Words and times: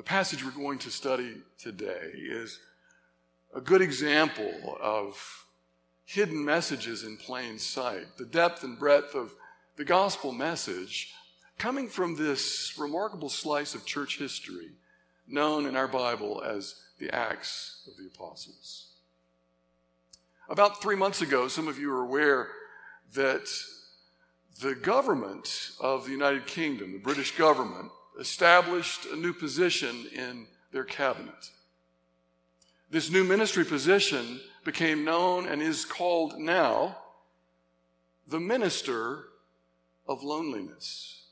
the 0.00 0.04
passage 0.04 0.42
we're 0.42 0.50
going 0.52 0.78
to 0.78 0.90
study 0.90 1.34
today 1.58 2.10
is 2.14 2.58
a 3.54 3.60
good 3.60 3.82
example 3.82 4.78
of 4.80 5.44
hidden 6.06 6.42
messages 6.42 7.04
in 7.04 7.18
plain 7.18 7.58
sight, 7.58 8.06
the 8.16 8.24
depth 8.24 8.64
and 8.64 8.78
breadth 8.78 9.14
of 9.14 9.34
the 9.76 9.84
gospel 9.84 10.32
message 10.32 11.12
coming 11.58 11.86
from 11.86 12.16
this 12.16 12.78
remarkable 12.78 13.28
slice 13.28 13.74
of 13.74 13.84
church 13.84 14.16
history 14.18 14.70
known 15.28 15.66
in 15.66 15.76
our 15.76 15.86
Bible 15.86 16.42
as 16.46 16.76
the 16.98 17.14
Acts 17.14 17.86
of 17.86 17.98
the 17.98 18.06
Apostles. 18.06 18.86
About 20.48 20.80
three 20.80 20.96
months 20.96 21.20
ago, 21.20 21.46
some 21.46 21.68
of 21.68 21.78
you 21.78 21.92
are 21.92 22.04
aware 22.04 22.48
that 23.12 23.50
the 24.62 24.74
government 24.76 25.72
of 25.78 26.06
the 26.06 26.12
United 26.12 26.46
Kingdom, 26.46 26.92
the 26.92 26.98
British 26.98 27.36
government, 27.36 27.92
established 28.20 29.06
a 29.06 29.16
new 29.16 29.32
position 29.32 30.06
in 30.14 30.46
their 30.72 30.84
cabinet. 30.84 31.50
This 32.90 33.10
new 33.10 33.24
ministry 33.24 33.64
position 33.64 34.40
became 34.64 35.04
known 35.04 35.46
and 35.46 35.62
is 35.62 35.84
called 35.84 36.38
now 36.38 36.98
the 38.28 38.38
Minister 38.38 39.24
of 40.06 40.22
Loneliness. 40.22 41.22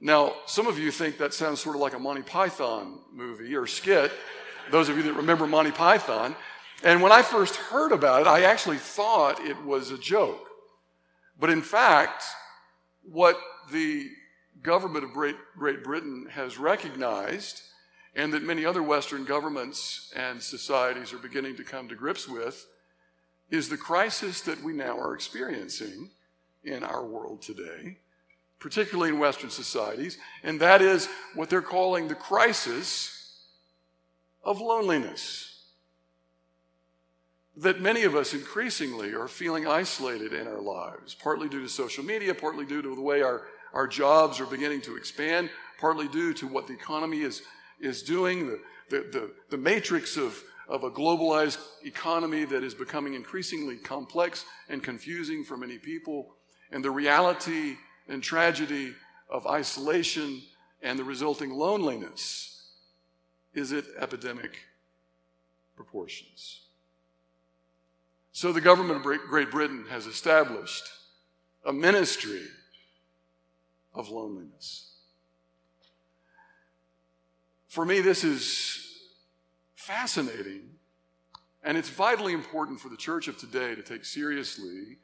Now, 0.00 0.34
some 0.46 0.66
of 0.66 0.78
you 0.78 0.90
think 0.90 1.18
that 1.18 1.32
sounds 1.32 1.60
sort 1.60 1.76
of 1.76 1.80
like 1.80 1.94
a 1.94 1.98
Monty 1.98 2.22
Python 2.22 2.98
movie 3.12 3.54
or 3.54 3.66
skit, 3.66 4.12
those 4.70 4.88
of 4.88 4.96
you 4.96 5.02
that 5.04 5.14
remember 5.14 5.46
Monty 5.46 5.70
Python. 5.70 6.34
And 6.82 7.00
when 7.00 7.12
I 7.12 7.22
first 7.22 7.56
heard 7.56 7.92
about 7.92 8.22
it, 8.22 8.26
I 8.26 8.42
actually 8.42 8.78
thought 8.78 9.40
it 9.40 9.62
was 9.64 9.90
a 9.90 9.98
joke. 9.98 10.48
But 11.38 11.50
in 11.50 11.62
fact, 11.62 12.24
what 13.02 13.38
the 13.70 14.10
government 14.64 15.04
of 15.04 15.12
Great, 15.12 15.36
Great 15.56 15.84
Britain 15.84 16.26
has 16.30 16.58
recognized, 16.58 17.62
and 18.16 18.32
that 18.32 18.42
many 18.42 18.64
other 18.64 18.82
Western 18.82 19.24
governments 19.24 20.12
and 20.16 20.42
societies 20.42 21.12
are 21.12 21.18
beginning 21.18 21.54
to 21.56 21.64
come 21.64 21.88
to 21.88 21.94
grips 21.94 22.28
with, 22.28 22.66
is 23.50 23.68
the 23.68 23.76
crisis 23.76 24.40
that 24.40 24.60
we 24.64 24.72
now 24.72 24.98
are 24.98 25.14
experiencing 25.14 26.10
in 26.64 26.82
our 26.82 27.04
world 27.04 27.40
today 27.42 27.98
particularly 28.64 29.10
in 29.10 29.18
Western 29.18 29.50
societies, 29.50 30.16
and 30.42 30.58
that 30.58 30.80
is 30.80 31.06
what 31.34 31.50
they're 31.50 31.60
calling 31.60 32.08
the 32.08 32.14
crisis 32.14 33.44
of 34.42 34.58
loneliness. 34.58 35.64
That 37.58 37.82
many 37.82 38.04
of 38.04 38.16
us 38.16 38.32
increasingly 38.32 39.12
are 39.12 39.28
feeling 39.28 39.66
isolated 39.66 40.32
in 40.32 40.46
our 40.46 40.62
lives, 40.62 41.14
partly 41.14 41.46
due 41.46 41.60
to 41.60 41.68
social 41.68 42.02
media, 42.02 42.34
partly 42.34 42.64
due 42.64 42.80
to 42.80 42.94
the 42.94 43.02
way 43.02 43.20
our, 43.20 43.42
our 43.74 43.86
jobs 43.88 44.40
are 44.40 44.46
beginning 44.46 44.80
to 44.82 44.96
expand, 44.96 45.50
partly 45.80 46.08
due 46.08 46.32
to 46.34 46.46
what 46.46 46.66
the 46.66 46.72
economy 46.72 47.20
is, 47.20 47.42
is 47.80 48.02
doing, 48.02 48.46
the, 48.46 48.60
the, 48.88 48.98
the, 49.12 49.30
the 49.50 49.56
matrix 49.56 50.16
of, 50.16 50.40
of 50.68 50.84
a 50.84 50.90
globalized 50.90 51.58
economy 51.84 52.44
that 52.44 52.62
is 52.62 52.72
becoming 52.72 53.14
increasingly 53.14 53.76
complex 53.76 54.44
and 54.68 54.82
confusing 54.82 55.44
for 55.44 55.56
many 55.56 55.76
people, 55.76 56.36
and 56.70 56.84
the 56.84 56.90
reality 56.90 57.76
and 58.08 58.22
tragedy 58.22 58.94
of 59.28 59.46
isolation 59.46 60.40
and 60.82 60.98
the 60.98 61.04
resulting 61.04 61.50
loneliness 61.50 62.70
is 63.54 63.72
at 63.72 63.84
epidemic 63.98 64.58
proportions. 65.76 66.60
So 68.32 68.52
the 68.52 68.60
government 68.60 68.98
of 68.98 69.02
Great 69.02 69.50
Britain 69.50 69.84
has 69.90 70.06
established 70.06 70.84
a 71.64 71.72
ministry 71.72 72.42
of 73.94 74.08
loneliness. 74.08 74.90
For 77.68 77.84
me, 77.84 78.00
this 78.00 78.24
is 78.24 79.08
fascinating, 79.74 80.70
and 81.62 81.76
it's 81.76 81.88
vitally 81.88 82.32
important 82.32 82.80
for 82.80 82.88
the 82.88 82.96
church 82.96 83.28
of 83.28 83.36
today 83.36 83.74
to 83.74 83.82
take 83.82 84.04
seriously 84.04 84.98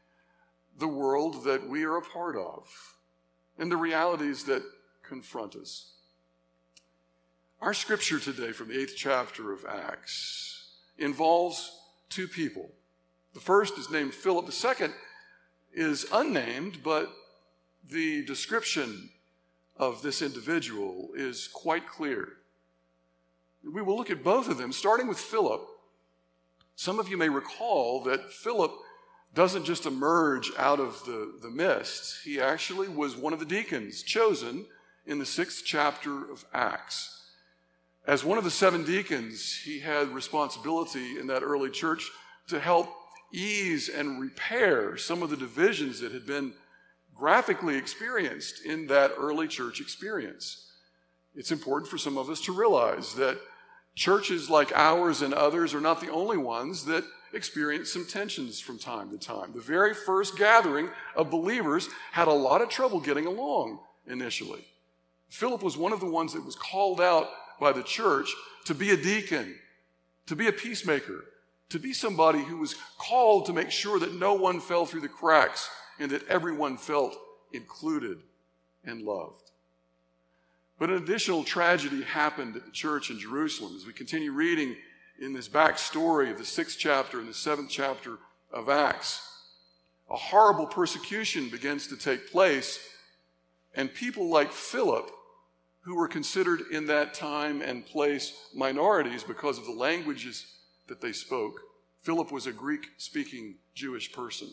the 0.79 0.89
world 0.89 1.45
that 1.45 1.69
we 1.69 1.85
are 1.85 1.97
a 1.97 2.03
part 2.03 2.37
of 2.37 2.69
and 3.59 3.71
the 3.71 3.77
realities 3.77 4.45
that 4.45 4.63
confront 5.03 5.57
us. 5.57 5.93
Our 7.61 7.75
scripture 7.75 8.19
today 8.19 8.53
from 8.53 8.69
the 8.69 8.81
eighth 8.81 8.95
chapter 8.97 9.53
of 9.53 9.67
Acts 9.67 10.69
involves 10.97 11.71
two 12.09 12.27
people. 12.27 12.71
The 13.35 13.41
first 13.41 13.77
is 13.79 13.91
named 13.91 14.15
Philip, 14.15 14.47
the 14.47 14.53
second 14.53 14.95
is 15.75 16.07
unnamed, 16.13 16.83
but 16.83 17.13
the 17.89 18.25
description 18.25 19.11
of 19.77 20.03
this 20.03 20.23
individual 20.23 21.11
is 21.15 21.49
quite 21.49 21.89
clear. 21.89 22.29
We 23.65 23.83
will 23.83 23.97
look 23.97 24.11
at 24.11 24.25
both 24.25 24.49
of 24.49 24.59
them, 24.59 24.73
starting 24.73 25.07
with 25.07 25.19
Philip. 25.19 25.67
Some 26.77 26.99
of 26.99 27.09
you 27.09 27.17
may 27.17 27.29
recall 27.29 28.03
that 28.05 28.33
Philip 28.33 28.73
doesn't 29.35 29.65
just 29.65 29.87
emerge 29.87 30.51
out 30.59 30.81
of 30.81 31.05
the, 31.05 31.39
the 31.43 31.51
mist. 31.51 32.25
He 32.25 32.41
actually 32.41 32.89
was 32.89 33.17
one 33.17 33.33
of 33.33 33.39
the 33.39 33.45
deacons 33.45 34.03
chosen 34.03 34.67
in 35.07 35.19
the 35.19 35.27
sixth 35.27 35.63
chapter 35.65 36.31
of 36.31 36.45
Acts. 36.53 37.21
As 38.07 38.25
one 38.25 38.39
of 38.39 38.45
the 38.45 38.51
seven 38.51 38.85
deacons, 38.85 39.55
he 39.55 39.81
had 39.81 40.09
responsibility 40.09 41.19
in 41.19 41.27
that 41.29 41.43
early 41.43 41.71
church 41.71 42.11
to 42.49 42.59
help 42.59 42.89
ease 43.33 43.89
and 43.89 44.21
repair 44.21 44.97
some 44.97 45.23
of 45.23 45.31
the 45.31 45.37
divisions 45.37 46.01
that 46.01 46.13
had 46.13 46.27
been 46.27 46.53
graphically 47.21 47.77
experienced 47.77 48.65
in 48.65 48.87
that 48.87 49.13
early 49.19 49.47
church 49.47 49.79
experience. 49.79 50.73
It's 51.37 51.53
important 51.53 51.91
for 51.91 51.99
some 51.99 52.17
of 52.17 52.31
us 52.31 52.41
to 52.47 52.53
realize 52.53 53.15
that 53.17 53.39
churches 53.95 54.49
like 54.49 54.73
ours 54.73 55.21
and 55.21 55.35
others 55.35 55.75
are 55.75 55.83
not 55.83 56.01
the 56.01 56.11
only 56.11 56.39
ones 56.39 56.87
that 56.87 57.05
experience 57.35 57.93
some 57.93 58.07
tensions 58.07 58.59
from 58.59 58.79
time 58.79 59.11
to 59.11 59.19
time. 59.19 59.53
The 59.53 59.61
very 59.61 59.93
first 59.93 60.39
gathering 60.39 60.89
of 61.15 61.31
believers 61.31 61.91
had 62.11 62.27
a 62.27 62.33
lot 62.33 62.63
of 62.63 62.71
trouble 62.71 63.01
getting 63.01 63.27
along 63.27 63.81
initially. 64.07 64.65
Philip 65.29 65.63
was 65.63 65.77
one 65.77 65.93
of 65.93 66.01
the 66.01 66.07
ones 66.07 66.33
that 66.33 66.45
was 66.45 66.57
called 66.57 67.03
out 67.03 67.29
by 67.61 67.73
the 67.73 67.83
church 67.83 68.35
to 68.65 68.75
be 68.75 68.91
a 68.93 68.97
deacon, 68.97 69.57
to 70.27 70.35
be 70.35 70.49
a 70.49 70.53
peacemaker, 70.53 71.27
to 71.69 71.79
be 71.79 71.93
somebody 71.93 72.41
who 72.41 72.57
was 72.57 72.77
called 72.97 73.45
to 73.45 73.53
make 73.53 73.71
sure 73.71 73.99
that 73.99 74.15
no 74.15 74.33
one 74.33 74.59
fell 74.59 74.87
through 74.87 75.03
the 75.03 75.09
cracks 75.09 75.69
and 76.01 76.11
that 76.11 76.27
everyone 76.29 76.77
felt 76.77 77.17
included 77.53 78.19
and 78.85 79.03
loved. 79.03 79.51
But 80.79 80.89
an 80.89 80.97
additional 80.97 81.45
tragedy 81.45 82.03
happened 82.03 82.57
at 82.57 82.65
the 82.65 82.73
church 82.73 83.11
in 83.11 83.19
Jerusalem. 83.19 83.75
As 83.77 83.87
we 83.87 83.93
continue 83.93 84.33
reading 84.33 84.75
in 85.21 85.35
this 85.35 85.49
backstory 85.49 86.31
of 86.31 86.39
the 86.39 86.45
sixth 86.45 86.79
chapter 86.79 87.21
and 87.21 87.29
the 87.29 87.35
seventh 87.35 87.69
chapter 87.69 88.17
of 88.51 88.71
Acts. 88.71 89.21
A 90.11 90.17
horrible 90.17 90.67
persecution 90.67 91.51
begins 91.51 91.87
to 91.89 91.97
take 91.97 92.33
place, 92.33 92.81
and 93.75 93.93
people 93.93 94.31
like 94.31 94.51
Philip, 94.51 95.11
who 95.83 95.95
were 95.95 96.09
considered 96.09 96.63
in 96.73 96.87
that 96.87 97.15
time 97.15 97.61
and 97.61 97.87
place 97.87 98.33
minorities 98.55 99.23
because 99.23 99.59
of 99.59 99.67
the 99.67 99.73
languages 99.73 100.47
that 100.89 101.01
they 101.01 101.13
spoke, 101.13 101.61
Philip 102.01 102.33
was 102.33 102.47
a 102.47 102.53
Greek 102.53 102.87
speaking 102.97 103.57
Jewish 103.75 104.13
person. 104.13 104.49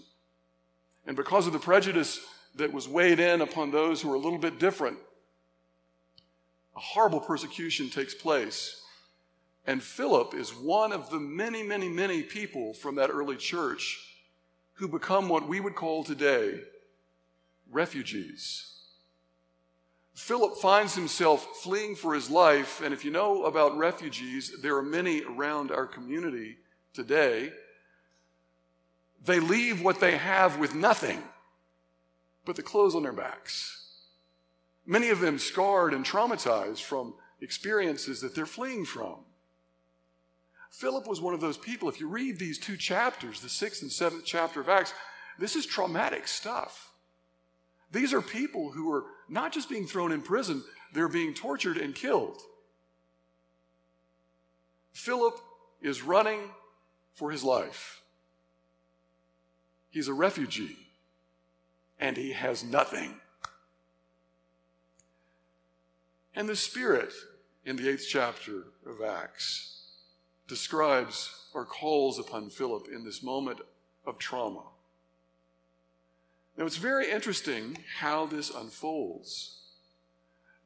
And 1.08 1.16
because 1.16 1.48
of 1.48 1.54
the 1.54 1.60
prejudice 1.60 2.20
that 2.56 2.72
was 2.72 2.88
weighed 2.88 3.20
in 3.20 3.42
upon 3.42 3.72
those 3.72 4.02
who 4.02 4.10
were 4.10 4.16
a 4.16 4.20
little 4.20 4.38
bit 4.38 4.60
different, 4.60 4.98
a 6.76 6.80
horrible 6.80 7.20
persecution 7.20 7.90
takes 7.90 8.14
place 8.14 8.84
and 9.68 9.84
Philip 9.84 10.34
is 10.34 10.56
one 10.56 10.94
of 10.94 11.10
the 11.10 11.20
many, 11.20 11.62
many, 11.62 11.90
many 11.90 12.24
people 12.24 12.74
from 12.74 12.96
that 12.96 13.10
early 13.10 13.36
church 13.36 14.16
who 14.76 14.88
become 14.88 15.28
what 15.28 15.48
we 15.48 15.60
would 15.60 15.76
call 15.76 16.06
today 16.06 16.62
refugees. 17.70 18.74
Philip 20.14 20.58
finds 20.58 20.96
himself 20.96 21.46
fleeing 21.62 21.96
for 21.96 22.14
his 22.14 22.30
life, 22.30 22.82
and 22.82 22.94
if 22.94 23.04
you 23.04 23.12
know 23.12 23.44
about 23.44 23.78
refugees, 23.78 24.62
there 24.62 24.78
are 24.78 24.82
many 24.82 25.22
around 25.24 25.70
our 25.70 25.86
community 25.86 26.58
today. 26.94 27.52
They 29.26 29.40
leave 29.40 29.82
what 29.82 30.00
they 30.00 30.18
have 30.18 30.58
with 30.58 30.76
nothing 30.76 31.22
but 32.46 32.56
the 32.56 32.64
clothes 32.64 32.96
on 32.96 33.04
their 33.04 33.14
backs. 33.14 33.88
Many 34.86 35.10
of 35.10 35.20
them 35.20 35.38
scarred 35.38 35.94
and 35.94 36.06
traumatized 36.06 36.82
from 36.82 37.14
experiences 37.42 38.22
that 38.22 38.34
they're 38.34 38.46
fleeing 38.46 38.86
from. 38.86 39.18
Philip 40.72 41.08
was 41.08 41.20
one 41.20 41.34
of 41.34 41.42
those 41.42 41.58
people. 41.58 41.90
If 41.90 42.00
you 42.00 42.08
read 42.08 42.40
these 42.40 42.58
two 42.58 42.78
chapters, 42.78 43.42
the 43.42 43.50
sixth 43.50 43.82
and 43.82 43.92
seventh 43.92 44.26
chapter 44.26 44.62
of 44.62 44.70
Acts, 44.70 44.94
this 45.40 45.56
is 45.56 45.66
traumatic 45.66 46.28
stuff. 46.28 46.92
These 47.92 48.14
are 48.14 48.22
people 48.22 48.72
who 48.72 48.92
are 48.92 49.06
not 49.30 49.52
just 49.52 49.70
being 49.70 49.88
thrown 49.88 50.12
in 50.12 50.22
prison, 50.22 50.64
they're 50.94 51.08
being 51.08 51.34
tortured 51.34 51.78
and 51.78 51.94
killed. 51.94 52.42
Philip 54.94 55.40
is 55.82 56.02
running 56.02 56.40
for 57.14 57.32
his 57.32 57.44
life. 57.44 58.02
He's 59.98 60.08
a 60.08 60.14
refugee 60.14 60.78
and 62.00 62.18
he 62.18 62.34
has 62.34 62.64
nothing. 62.64 63.16
And 66.36 66.48
the 66.48 66.56
Spirit 66.56 67.12
in 67.66 67.78
the 67.78 67.90
eighth 67.90 68.06
chapter 68.08 68.66
of 68.86 69.02
Acts 69.02 69.86
describes 70.48 71.48
or 71.52 71.66
calls 71.66 72.20
upon 72.20 72.52
Philip 72.52 72.90
in 72.94 73.06
this 73.06 73.24
moment 73.24 73.60
of 74.06 74.20
trauma. 74.20 74.66
Now, 76.56 76.66
it's 76.66 76.78
very 76.78 77.10
interesting 77.10 77.84
how 77.98 78.28
this 78.28 78.52
unfolds. 78.52 79.62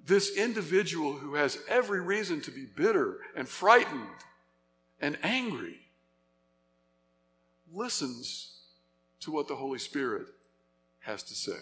This 0.06 0.36
individual 0.36 1.14
who 1.14 1.36
has 1.36 1.58
every 1.70 2.02
reason 2.02 2.42
to 2.42 2.52
be 2.52 2.66
bitter 2.66 3.20
and 3.34 3.48
frightened 3.48 4.10
and 5.00 5.18
angry 5.24 5.80
listens 7.74 8.58
to 9.22 9.32
what 9.32 9.48
the 9.48 9.56
Holy 9.56 9.80
Spirit 9.80 10.28
has 11.00 11.24
to 11.24 11.34
say. 11.34 11.60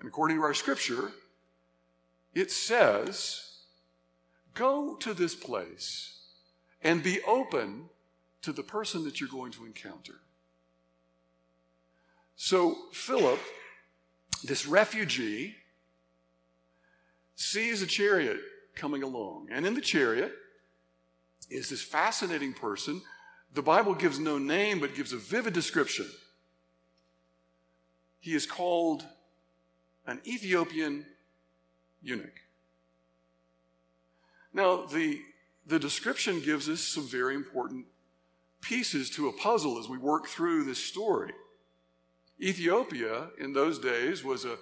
And 0.00 0.08
according 0.08 0.38
to 0.38 0.42
our 0.42 0.54
scripture, 0.54 1.12
it 2.34 2.50
says, 2.50 3.50
Go 4.54 4.94
to 4.96 5.14
this 5.14 5.34
place 5.34 6.18
and 6.82 7.02
be 7.02 7.20
open 7.26 7.88
to 8.42 8.52
the 8.52 8.62
person 8.62 9.04
that 9.04 9.20
you're 9.20 9.28
going 9.28 9.52
to 9.52 9.64
encounter. 9.64 10.14
So, 12.36 12.76
Philip, 12.92 13.40
this 14.44 14.66
refugee, 14.66 15.56
sees 17.36 17.82
a 17.82 17.86
chariot 17.86 18.38
coming 18.74 19.02
along. 19.02 19.48
And 19.50 19.66
in 19.66 19.74
the 19.74 19.80
chariot 19.80 20.32
is 21.50 21.68
this 21.70 21.82
fascinating 21.82 22.52
person. 22.52 23.02
The 23.54 23.62
Bible 23.62 23.94
gives 23.94 24.18
no 24.18 24.36
name, 24.38 24.80
but 24.80 24.94
gives 24.94 25.12
a 25.12 25.16
vivid 25.16 25.52
description. 25.52 26.06
He 28.20 28.34
is 28.34 28.46
called 28.46 29.04
an 30.06 30.20
Ethiopian 30.26 31.06
eunuch. 32.02 32.40
Now, 34.52 34.86
the, 34.86 35.20
the 35.66 35.78
description 35.78 36.40
gives 36.40 36.68
us 36.68 36.80
some 36.80 37.06
very 37.06 37.34
important 37.34 37.86
pieces 38.60 39.10
to 39.10 39.28
a 39.28 39.32
puzzle 39.32 39.78
as 39.78 39.88
we 39.88 39.98
work 39.98 40.26
through 40.26 40.64
this 40.64 40.78
story. 40.78 41.32
Ethiopia 42.40 43.28
in 43.38 43.52
those 43.52 43.78
days 43.78 44.24
was 44.24 44.44
a, 44.44 44.56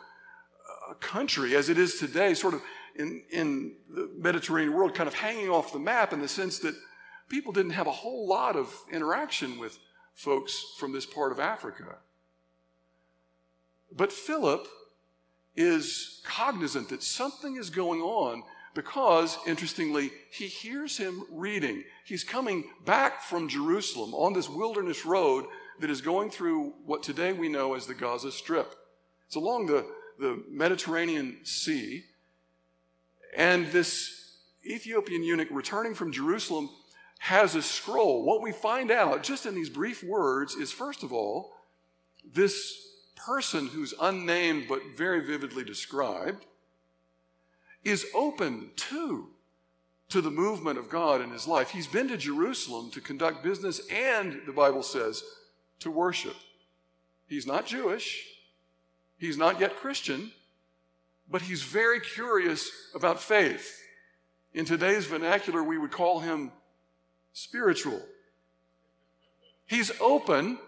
a 0.91 0.95
country, 0.97 1.57
as 1.57 1.69
it 1.69 1.79
is 1.79 1.99
today, 1.99 2.35
sort 2.35 2.55
of 2.55 2.63
in, 2.97 3.23
in 3.31 3.75
the 3.89 4.11
Mediterranean 4.19 4.75
world, 4.75 4.95
kind 4.95 5.09
of 5.09 5.15
hanging 5.15 5.49
off 5.49 5.73
the 5.73 5.79
map 5.79 6.13
in 6.13 6.21
the 6.21 6.29
sense 6.29 6.59
that 6.59 6.75
people 7.33 7.51
didn't 7.51 7.73
have 7.73 7.87
a 7.87 7.93
whole 7.93 8.29
lot 8.29 8.57
of 8.57 8.71
interaction 8.93 9.59
with 9.59 9.79
folks 10.15 10.75
from 10.77 10.93
this 10.93 11.07
part 11.07 11.33
of 11.33 11.41
Africa. 11.41 11.97
But 13.91 14.13
Philip 14.13 14.69
is 15.57 16.21
cognizant 16.25 16.91
that 16.91 17.03
something 17.03 17.57
is 17.57 17.71
going 17.71 18.03
on 18.03 18.43
because, 18.75 19.39
interestingly, 19.47 20.11
he 20.31 20.47
hears 20.47 20.99
him 20.99 21.25
reading. 21.31 21.85
He's 22.05 22.23
coming 22.23 22.65
back 22.85 23.23
from 23.23 23.49
Jerusalem 23.49 24.13
on 24.13 24.35
this 24.35 24.51
wilderness 24.51 25.07
road 25.07 25.47
that 25.81 25.89
is 25.89 26.03
going 26.03 26.29
through 26.29 26.75
what 26.85 27.03
today 27.03 27.33
we 27.33 27.49
know 27.49 27.73
as 27.73 27.87
the 27.87 27.95
Gaza 27.95 28.31
Strip. 28.31 28.75
It's 29.27 29.37
along 29.37 29.67
the, 29.67 29.87
the 30.19 30.43
Mediterranean 30.51 31.39
Sea. 31.45 32.05
And 33.35 33.69
this 33.69 34.37
Ethiopian 34.67 35.25
eunuch 35.25 35.49
returning 35.51 35.95
from 35.95 36.13
Jerusalem 36.13 36.69
has 37.23 37.55
a 37.55 37.63
scroll. 37.63 38.25
What 38.25 38.43
we 38.43 38.51
find 38.51 38.91
out 38.91 39.23
just 39.23 39.47
in 39.47 39.55
these 39.55 39.71
brief 39.71 40.03
words 40.03 40.57
is, 40.57 40.73
first 40.73 41.05
of 41.05 41.13
all, 41.13 41.53
this 42.35 42.97
person 43.15 43.69
who's 43.69 43.95
unnamed 44.01 44.67
but 44.69 44.81
very 44.97 45.25
vividly 45.25 45.63
described 45.63 46.45
is 47.85 48.05
open 48.13 48.71
to 48.75 49.29
to 50.09 50.21
the 50.21 50.33
movement 50.33 50.81
of 50.81 50.91
God 50.91 51.21
in 51.21 51.31
his 51.31 51.47
life. 51.47 51.71
He's 51.71 51.87
been 51.87 52.09
to 52.09 52.17
Jerusalem 52.17 52.91
to 52.91 53.01
conduct 53.01 53.45
business 53.45 53.81
and 53.89 54.41
the 54.45 54.53
Bible 54.53 54.83
says 54.83 55.23
to 55.79 55.93
worship. 55.93 56.35
He's 57.29 57.47
not 57.47 57.67
Jewish. 57.67 58.27
He's 59.17 59.39
not 59.39 59.61
yet 59.61 59.77
Christian, 59.77 60.33
but 61.31 61.43
he's 61.43 61.63
very 61.63 62.01
curious 62.01 62.69
about 62.97 63.23
faith. 63.23 63.81
In 64.55 64.65
today's 64.65 65.07
vernacular, 65.07 65.63
we 65.63 65.79
would 65.79 65.93
call 65.93 66.19
him 66.19 66.51
spiritual. 67.33 68.01
He's 69.67 69.91
open 70.01 70.59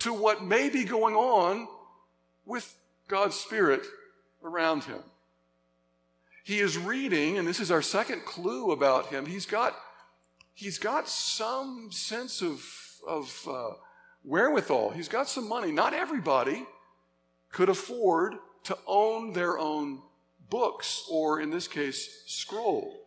to 0.00 0.12
what 0.12 0.44
may 0.44 0.68
be 0.68 0.84
going 0.84 1.14
on 1.14 1.68
with 2.46 2.76
God's 3.08 3.36
Spirit 3.36 3.82
around 4.42 4.84
him. 4.84 5.00
He 6.44 6.60
is 6.60 6.78
reading, 6.78 7.36
and 7.36 7.46
this 7.46 7.60
is 7.60 7.70
our 7.70 7.82
second 7.82 8.24
clue 8.24 8.72
about 8.72 9.06
him. 9.06 9.26
He's 9.26 9.44
got, 9.44 9.76
he's 10.54 10.78
got 10.78 11.08
some 11.08 11.90
sense 11.92 12.40
of, 12.40 12.64
of 13.06 13.46
uh, 13.46 13.70
wherewithal. 14.24 14.90
He's 14.90 15.08
got 15.08 15.28
some 15.28 15.46
money. 15.46 15.72
Not 15.72 15.92
everybody 15.92 16.64
could 17.52 17.68
afford 17.68 18.36
to 18.64 18.78
own 18.86 19.34
their 19.34 19.58
own 19.58 20.00
books, 20.48 21.04
or 21.10 21.40
in 21.40 21.50
this 21.50 21.68
case, 21.68 22.22
scroll. 22.26 23.06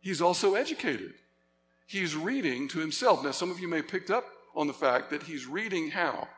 He's 0.00 0.20
also 0.20 0.54
educated. 0.54 1.14
He's 1.90 2.14
reading 2.14 2.68
to 2.68 2.78
himself. 2.78 3.24
Now, 3.24 3.32
some 3.32 3.50
of 3.50 3.58
you 3.58 3.66
may 3.66 3.78
have 3.78 3.88
picked 3.88 4.12
up 4.12 4.24
on 4.54 4.68
the 4.68 4.72
fact 4.72 5.10
that 5.10 5.24
he's 5.24 5.46
reading 5.46 5.90
how? 5.90 6.28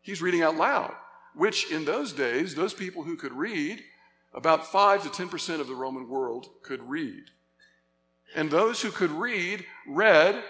He's 0.00 0.22
reading 0.22 0.42
out 0.42 0.54
loud, 0.54 0.94
which 1.34 1.72
in 1.72 1.84
those 1.84 2.12
days, 2.12 2.54
those 2.54 2.72
people 2.72 3.02
who 3.02 3.16
could 3.16 3.32
read, 3.32 3.82
about 4.32 4.70
5 4.70 5.02
to 5.02 5.08
10% 5.08 5.58
of 5.58 5.66
the 5.66 5.74
Roman 5.74 6.08
world 6.08 6.50
could 6.62 6.88
read. 6.88 7.24
And 8.36 8.48
those 8.48 8.80
who 8.80 8.92
could 8.92 9.10
read 9.10 9.64
read 9.88 10.44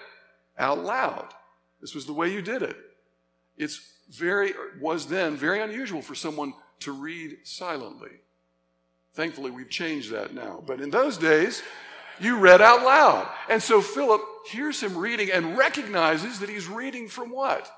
out 0.59 0.85
loud. 0.85 1.33
This 1.81 1.95
was 1.95 2.05
the 2.05 2.13
way 2.13 2.31
you 2.31 2.43
did 2.43 2.61
it. 2.61 2.77
It's 3.57 3.81
very 4.11 4.53
was 4.83 5.07
then 5.07 5.35
very 5.35 5.63
unusual 5.63 6.03
for 6.03 6.15
someone 6.15 6.53
to 6.81 6.93
read 6.93 7.39
silently. 7.43 8.21
Thankfully, 9.15 9.51
we've 9.51 9.71
changed 9.71 10.11
that 10.11 10.35
now. 10.35 10.63
But 10.67 10.83
in 10.83 10.91
those 10.91 11.17
days, 11.17 11.63
you 12.21 12.39
read 12.39 12.61
out 12.61 12.83
loud. 12.83 13.29
And 13.49 13.63
so 13.63 13.81
Philip 13.81 14.23
hears 14.51 14.83
him 14.83 14.97
reading 14.97 15.31
and 15.31 15.57
recognizes 15.57 16.41
that 16.41 16.49
he's 16.49 16.69
reading 16.69 17.09
from 17.09 17.31
what? 17.31 17.71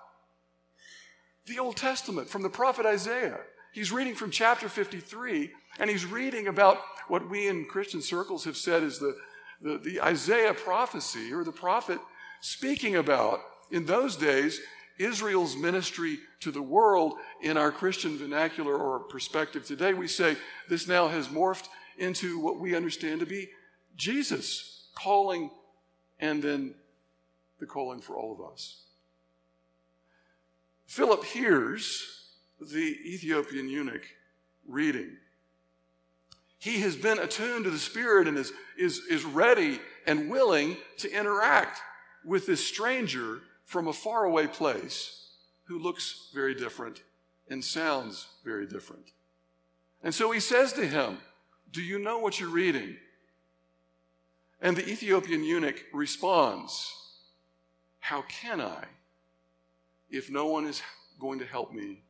The 1.47 1.59
Old 1.59 1.77
Testament, 1.77 2.29
from 2.29 2.43
the 2.43 2.51
prophet 2.51 2.87
Isaiah. 2.87 3.39
He's 3.73 3.93
reading 3.93 4.15
from 4.15 4.31
chapter 4.31 4.69
53, 4.69 5.51
and 5.79 5.91
he's 5.91 6.07
reading 6.07 6.49
about 6.49 6.79
what 7.09 7.29
we 7.29 7.47
in 7.47 7.67
Christian 7.67 8.03
circles 8.03 8.45
have 8.45 8.57
said 8.57 8.83
is 8.83 8.99
the, 8.99 9.17
the, 9.61 9.79
the 9.79 10.01
Isaiah 10.01 10.55
prophecy, 10.55 11.33
or 11.33 11.45
the 11.45 11.53
prophet 11.53 12.01
speaking 12.41 12.97
about, 12.97 13.41
in 13.71 13.87
those 13.87 14.17
days, 14.17 14.61
Israel's 14.99 15.57
ministry 15.57 16.19
to 16.41 16.51
the 16.51 16.63
world 16.63 17.15
in 17.43 17.57
our 17.57 17.71
Christian 17.71 18.17
vernacular 18.17 18.75
or 18.75 19.01
perspective 19.01 19.67
today. 19.67 19.93
We 19.93 20.09
say 20.09 20.37
this 20.69 20.89
now 20.89 21.09
has 21.09 21.29
morphed 21.29 21.69
into 21.99 22.39
what 22.39 22.59
we 22.59 22.75
understand 22.75 23.21
to 23.21 23.27
be 23.27 23.49
Jesus 23.97 24.89
calling 24.95 25.51
and 26.21 26.43
then 26.43 26.75
the 27.59 27.67
calling 27.67 28.01
for 28.01 28.17
all 28.17 28.33
of 28.33 28.53
us. 28.53 28.83
Philip 30.87 31.25
hears 31.25 32.25
the 32.61 32.99
Ethiopian 33.05 33.69
eunuch 33.69 34.07
reading. 34.67 35.17
He 36.59 36.81
has 36.81 36.97
been 36.97 37.19
attuned 37.19 37.65
to 37.65 37.71
the 37.71 37.79
Spirit 37.79 38.29
and 38.29 38.39
is, 38.39 38.53
is, 38.79 39.03
is 39.11 39.25
ready 39.25 39.81
and 40.07 40.31
willing 40.31 40.77
to 40.99 41.11
interact 41.11 41.81
with 42.25 42.47
this 42.47 42.67
stranger 42.67 43.41
from 43.65 43.89
a 43.89 43.93
faraway 43.93 44.47
place 44.47 45.29
who 45.65 45.79
looks 45.79 46.31
very 46.35 46.55
different 46.55 47.03
and 47.49 47.65
sounds 47.65 48.27
very 48.45 48.67
different. 48.67 49.13
And 50.03 50.15
so 50.15 50.31
he 50.31 50.41
says 50.41 50.73
to 50.75 50.87
him, 50.87 51.19
Do 51.73 51.83
you 51.83 51.99
know 51.99 52.19
what 52.19 52.41
you're 52.41 52.49
reading? 52.49 52.97
And 54.61 54.77
the 54.77 54.89
Ethiopian 54.89 55.45
eunuch 55.45 55.85
responds, 55.93 56.95
How 58.01 58.23
can 58.23 58.61
I 58.61 58.85
if 60.11 60.31
no 60.31 60.47
one 60.47 60.67
is 60.67 60.83
going 61.21 61.39
to 61.41 61.47
help 61.47 61.73
me 61.73 62.03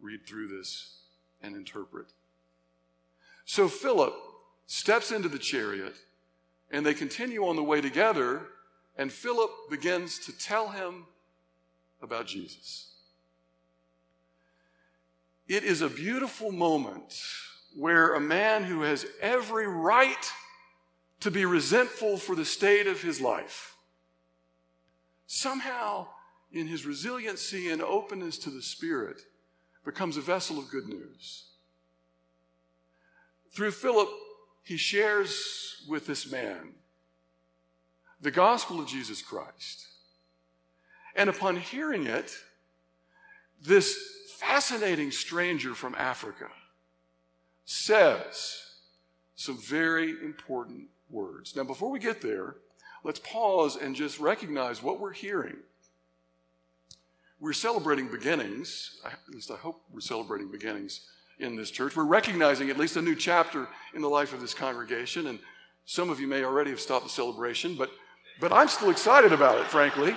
read 0.00 0.26
through 0.26 0.48
this 0.48 0.98
and 1.42 1.54
interpret? 1.54 2.06
So 3.44 3.68
Philip 3.68 4.14
steps 4.66 5.10
into 5.12 5.28
the 5.28 5.38
chariot 5.38 5.94
and 6.70 6.84
they 6.84 6.94
continue 6.94 7.46
on 7.46 7.56
the 7.56 7.62
way 7.62 7.80
together, 7.80 8.42
and 8.96 9.10
Philip 9.10 9.50
begins 9.70 10.18
to 10.26 10.36
tell 10.36 10.68
him 10.68 11.06
about 12.02 12.26
Jesus. 12.26 12.92
It 15.46 15.64
is 15.64 15.80
a 15.80 15.88
beautiful 15.88 16.52
moment 16.52 17.18
where 17.74 18.14
a 18.14 18.20
man 18.20 18.64
who 18.64 18.82
has 18.82 19.06
every 19.20 19.66
right 19.66 20.30
to 21.20 21.30
be 21.30 21.44
resentful 21.44 22.16
for 22.16 22.34
the 22.34 22.44
state 22.44 22.86
of 22.86 23.02
his 23.02 23.20
life. 23.20 23.76
Somehow, 25.26 26.06
in 26.52 26.66
his 26.66 26.86
resiliency 26.86 27.70
and 27.70 27.82
openness 27.82 28.38
to 28.38 28.50
the 28.50 28.62
Spirit, 28.62 29.20
becomes 29.84 30.16
a 30.16 30.20
vessel 30.20 30.58
of 30.58 30.70
good 30.70 30.88
news. 30.88 31.44
Through 33.50 33.72
Philip 33.72 34.08
he 34.62 34.76
shares 34.76 35.84
with 35.88 36.06
this 36.06 36.30
man 36.30 36.74
the 38.20 38.30
gospel 38.30 38.80
of 38.80 38.86
Jesus 38.86 39.22
Christ. 39.22 39.86
And 41.16 41.30
upon 41.30 41.56
hearing 41.56 42.06
it, 42.06 42.36
this 43.62 43.98
fascinating 44.36 45.10
stranger 45.10 45.74
from 45.74 45.94
Africa 45.94 46.48
says 47.64 48.62
some 49.34 49.58
very 49.58 50.10
important 50.10 50.88
words. 51.10 51.56
Now, 51.56 51.64
before 51.64 51.90
we 51.90 51.98
get 51.98 52.20
there, 52.20 52.56
let's 53.04 53.20
pause 53.20 53.76
and 53.76 53.94
just 53.94 54.18
recognize 54.18 54.82
what 54.82 55.00
we're 55.00 55.12
hearing. 55.12 55.56
We're 57.40 57.52
celebrating 57.52 58.08
beginnings, 58.08 59.00
at 59.04 59.18
least 59.28 59.50
I 59.50 59.56
hope 59.56 59.80
we're 59.92 60.00
celebrating 60.00 60.50
beginnings 60.50 61.02
in 61.38 61.54
this 61.54 61.70
church. 61.70 61.94
We're 61.94 62.04
recognizing 62.04 62.68
at 62.68 62.76
least 62.76 62.96
a 62.96 63.02
new 63.02 63.14
chapter 63.14 63.68
in 63.94 64.02
the 64.02 64.08
life 64.08 64.32
of 64.32 64.40
this 64.40 64.54
congregation, 64.54 65.28
and 65.28 65.38
some 65.86 66.10
of 66.10 66.18
you 66.18 66.26
may 66.26 66.42
already 66.42 66.70
have 66.70 66.80
stopped 66.80 67.04
the 67.04 67.10
celebration, 67.10 67.76
but, 67.76 67.90
but 68.40 68.52
I'm 68.52 68.68
still 68.68 68.90
excited 68.90 69.32
about 69.32 69.60
it, 69.60 69.66
frankly. 69.68 70.16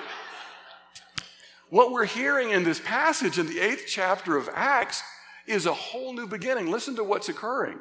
What 1.69 1.91
we're 1.91 2.05
hearing 2.05 2.49
in 2.49 2.63
this 2.63 2.81
passage 2.81 3.39
in 3.39 3.47
the 3.47 3.59
eighth 3.59 3.85
chapter 3.87 4.35
of 4.35 4.49
Acts 4.53 5.03
is 5.47 5.67
a 5.67 5.73
whole 5.73 6.13
new 6.13 6.27
beginning. 6.27 6.69
Listen 6.69 6.95
to 6.95 7.03
what's 7.03 7.29
occurring. 7.29 7.79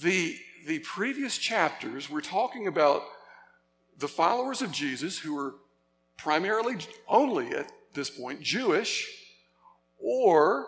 The, 0.00 0.36
the 0.66 0.78
previous 0.80 1.38
chapters, 1.38 2.10
we're 2.10 2.20
talking 2.20 2.66
about 2.66 3.02
the 3.98 4.08
followers 4.08 4.62
of 4.62 4.72
Jesus 4.72 5.18
who 5.18 5.38
are 5.38 5.54
primarily 6.16 6.76
only 7.08 7.48
at 7.48 7.70
this 7.94 8.10
point 8.10 8.40
Jewish, 8.40 9.08
or 9.98 10.66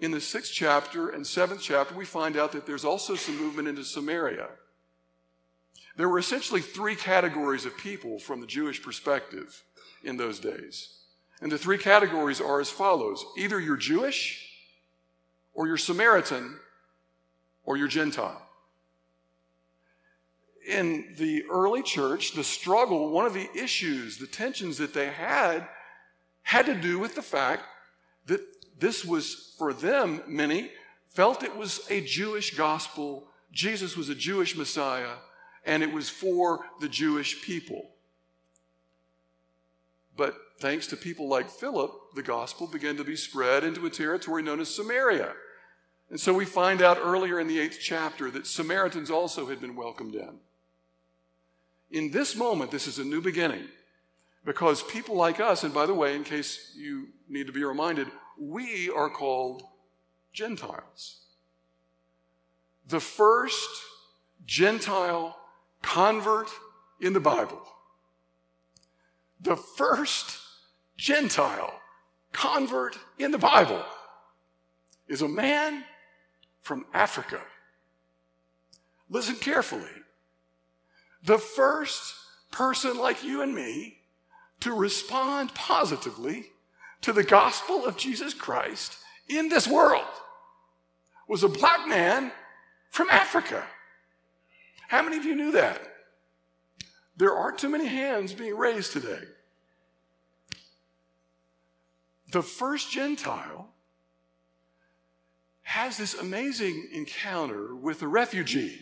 in 0.00 0.10
the 0.10 0.20
sixth 0.20 0.52
chapter 0.52 1.10
and 1.10 1.26
seventh 1.26 1.60
chapter, 1.62 1.94
we 1.94 2.04
find 2.04 2.36
out 2.36 2.52
that 2.52 2.66
there's 2.66 2.84
also 2.84 3.14
some 3.14 3.38
movement 3.38 3.68
into 3.68 3.84
Samaria. 3.84 4.48
There 5.96 6.08
were 6.08 6.18
essentially 6.18 6.60
three 6.60 6.96
categories 6.96 7.64
of 7.64 7.76
people 7.78 8.18
from 8.18 8.40
the 8.40 8.46
Jewish 8.46 8.82
perspective 8.82 9.62
in 10.02 10.16
those 10.16 10.40
days. 10.40 10.88
And 11.40 11.50
the 11.52 11.58
three 11.58 11.78
categories 11.78 12.40
are 12.40 12.60
as 12.60 12.70
follows 12.70 13.24
either 13.38 13.60
you're 13.60 13.76
Jewish, 13.76 14.50
or 15.54 15.68
you're 15.68 15.76
Samaritan, 15.76 16.58
or 17.64 17.76
you're 17.76 17.88
Gentile. 17.88 18.43
In 20.66 21.14
the 21.18 21.44
early 21.50 21.82
church, 21.82 22.32
the 22.32 22.44
struggle, 22.44 23.10
one 23.10 23.26
of 23.26 23.34
the 23.34 23.48
issues, 23.54 24.16
the 24.16 24.26
tensions 24.26 24.78
that 24.78 24.94
they 24.94 25.08
had, 25.08 25.66
had 26.42 26.66
to 26.66 26.74
do 26.74 26.98
with 26.98 27.14
the 27.14 27.22
fact 27.22 27.64
that 28.26 28.40
this 28.78 29.04
was, 29.04 29.54
for 29.58 29.72
them, 29.72 30.22
many 30.26 30.70
felt 31.10 31.42
it 31.42 31.56
was 31.56 31.80
a 31.90 32.00
Jewish 32.00 32.56
gospel. 32.56 33.26
Jesus 33.52 33.96
was 33.96 34.08
a 34.08 34.14
Jewish 34.14 34.56
Messiah, 34.56 35.16
and 35.64 35.82
it 35.82 35.92
was 35.92 36.08
for 36.08 36.64
the 36.80 36.88
Jewish 36.88 37.42
people. 37.42 37.90
But 40.16 40.34
thanks 40.60 40.86
to 40.88 40.96
people 40.96 41.28
like 41.28 41.50
Philip, 41.50 41.92
the 42.14 42.22
gospel 42.22 42.66
began 42.66 42.96
to 42.96 43.04
be 43.04 43.16
spread 43.16 43.64
into 43.64 43.86
a 43.86 43.90
territory 43.90 44.42
known 44.42 44.60
as 44.60 44.74
Samaria. 44.74 45.34
And 46.10 46.20
so 46.20 46.32
we 46.32 46.44
find 46.44 46.82
out 46.82 46.98
earlier 47.02 47.40
in 47.40 47.48
the 47.48 47.58
eighth 47.58 47.78
chapter 47.80 48.30
that 48.30 48.46
Samaritans 48.46 49.10
also 49.10 49.46
had 49.46 49.60
been 49.60 49.76
welcomed 49.76 50.14
in. 50.14 50.38
In 51.90 52.10
this 52.10 52.34
moment, 52.34 52.70
this 52.70 52.86
is 52.86 52.98
a 52.98 53.04
new 53.04 53.20
beginning 53.20 53.68
because 54.44 54.82
people 54.82 55.14
like 55.14 55.40
us, 55.40 55.64
and 55.64 55.72
by 55.72 55.86
the 55.86 55.94
way, 55.94 56.16
in 56.16 56.24
case 56.24 56.72
you 56.76 57.08
need 57.28 57.46
to 57.46 57.52
be 57.52 57.64
reminded, 57.64 58.08
we 58.38 58.90
are 58.90 59.08
called 59.08 59.62
Gentiles. 60.32 61.20
The 62.88 63.00
first 63.00 63.70
Gentile 64.44 65.36
convert 65.82 66.50
in 67.00 67.12
the 67.12 67.20
Bible, 67.20 67.62
the 69.40 69.56
first 69.56 70.38
Gentile 70.96 71.80
convert 72.32 72.98
in 73.18 73.30
the 73.30 73.38
Bible 73.38 73.84
is 75.08 75.22
a 75.22 75.28
man 75.28 75.84
from 76.60 76.86
Africa. 76.92 77.40
Listen 79.08 79.36
carefully. 79.36 80.03
The 81.24 81.38
first 81.38 82.14
person 82.50 82.98
like 82.98 83.24
you 83.24 83.40
and 83.40 83.54
me 83.54 83.98
to 84.60 84.72
respond 84.74 85.54
positively 85.54 86.46
to 87.00 87.12
the 87.12 87.24
gospel 87.24 87.84
of 87.84 87.96
Jesus 87.96 88.34
Christ 88.34 88.98
in 89.28 89.48
this 89.48 89.66
world 89.66 90.04
was 91.26 91.42
a 91.42 91.48
black 91.48 91.88
man 91.88 92.30
from 92.90 93.08
Africa. 93.10 93.64
How 94.88 95.02
many 95.02 95.16
of 95.16 95.24
you 95.24 95.34
knew 95.34 95.52
that? 95.52 95.80
There 97.16 97.32
aren't 97.32 97.58
too 97.58 97.70
many 97.70 97.86
hands 97.86 98.34
being 98.34 98.56
raised 98.56 98.92
today. 98.92 99.24
The 102.32 102.42
first 102.42 102.90
Gentile 102.90 103.68
has 105.62 105.96
this 105.96 106.14
amazing 106.14 106.88
encounter 106.92 107.74
with 107.74 108.02
a 108.02 108.08
refugee 108.08 108.80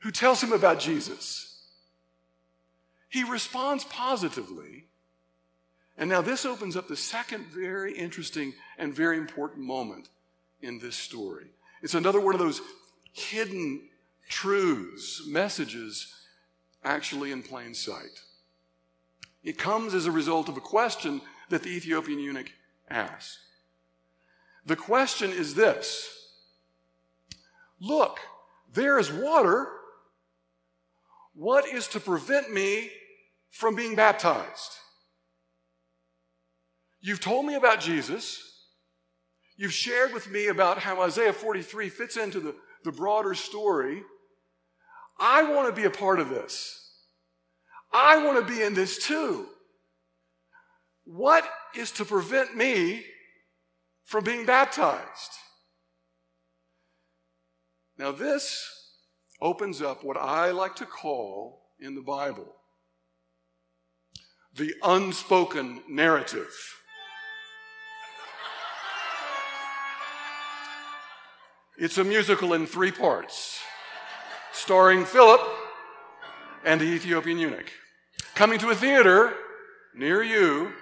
who 0.00 0.10
tells 0.10 0.42
him 0.42 0.52
about 0.52 0.80
Jesus. 0.80 1.62
He 3.08 3.24
responds 3.24 3.84
positively. 3.84 4.86
And 5.98 6.08
now 6.08 6.22
this 6.22 6.46
opens 6.46 6.76
up 6.76 6.88
the 6.88 6.96
second 6.96 7.46
very 7.46 7.92
interesting 7.96 8.54
and 8.78 8.94
very 8.94 9.18
important 9.18 9.64
moment 9.66 10.08
in 10.62 10.78
this 10.78 10.96
story. 10.96 11.46
It's 11.82 11.94
another 11.94 12.20
one 12.20 12.34
of 12.34 12.40
those 12.40 12.62
hidden 13.12 13.82
truths, 14.28 15.26
messages 15.26 16.14
actually 16.84 17.32
in 17.32 17.42
plain 17.42 17.74
sight. 17.74 18.22
It 19.42 19.58
comes 19.58 19.94
as 19.94 20.06
a 20.06 20.12
result 20.12 20.48
of 20.48 20.56
a 20.56 20.60
question 20.60 21.20
that 21.48 21.62
the 21.62 21.70
Ethiopian 21.70 22.18
eunuch 22.18 22.52
asks. 22.88 23.38
The 24.66 24.76
question 24.76 25.30
is 25.30 25.54
this 25.54 26.16
Look, 27.80 28.20
there 28.72 28.98
is 28.98 29.10
water. 29.10 29.68
What 31.34 31.66
is 31.66 31.88
to 31.88 32.00
prevent 32.00 32.52
me 32.52 32.90
from 33.50 33.74
being 33.74 33.94
baptized? 33.94 34.76
You've 37.00 37.20
told 37.20 37.46
me 37.46 37.54
about 37.54 37.80
Jesus. 37.80 38.42
You've 39.56 39.72
shared 39.72 40.12
with 40.12 40.30
me 40.30 40.48
about 40.48 40.78
how 40.78 41.02
Isaiah 41.02 41.32
43 41.32 41.88
fits 41.88 42.16
into 42.16 42.40
the, 42.40 42.54
the 42.84 42.92
broader 42.92 43.34
story. 43.34 44.02
I 45.18 45.42
want 45.42 45.68
to 45.68 45.80
be 45.80 45.86
a 45.86 45.90
part 45.90 46.20
of 46.20 46.30
this. 46.30 46.76
I 47.92 48.24
want 48.24 48.46
to 48.46 48.54
be 48.54 48.62
in 48.62 48.74
this 48.74 48.98
too. 48.98 49.46
What 51.04 51.44
is 51.74 51.90
to 51.92 52.04
prevent 52.04 52.56
me 52.56 53.04
from 54.04 54.24
being 54.24 54.46
baptized? 54.46 55.32
Now, 57.98 58.12
this 58.12 58.79
opens 59.40 59.80
up 59.80 60.04
what 60.04 60.16
I 60.16 60.50
like 60.50 60.76
to 60.76 60.86
call 60.86 61.62
in 61.78 61.94
the 61.94 62.02
Bible 62.02 62.54
the 64.56 64.74
unspoken 64.82 65.80
narrative. 65.88 66.52
It's 71.78 71.96
a 71.98 72.04
musical 72.04 72.52
in 72.52 72.66
three 72.66 72.90
parts, 72.90 73.60
starring 74.52 75.04
Philip 75.04 75.40
and 76.64 76.80
the 76.80 76.84
Ethiopian 76.84 77.38
eunuch. 77.38 77.70
Coming 78.34 78.58
to 78.58 78.70
a 78.70 78.74
theater 78.74 79.32
near 79.94 80.22
you 80.22 80.72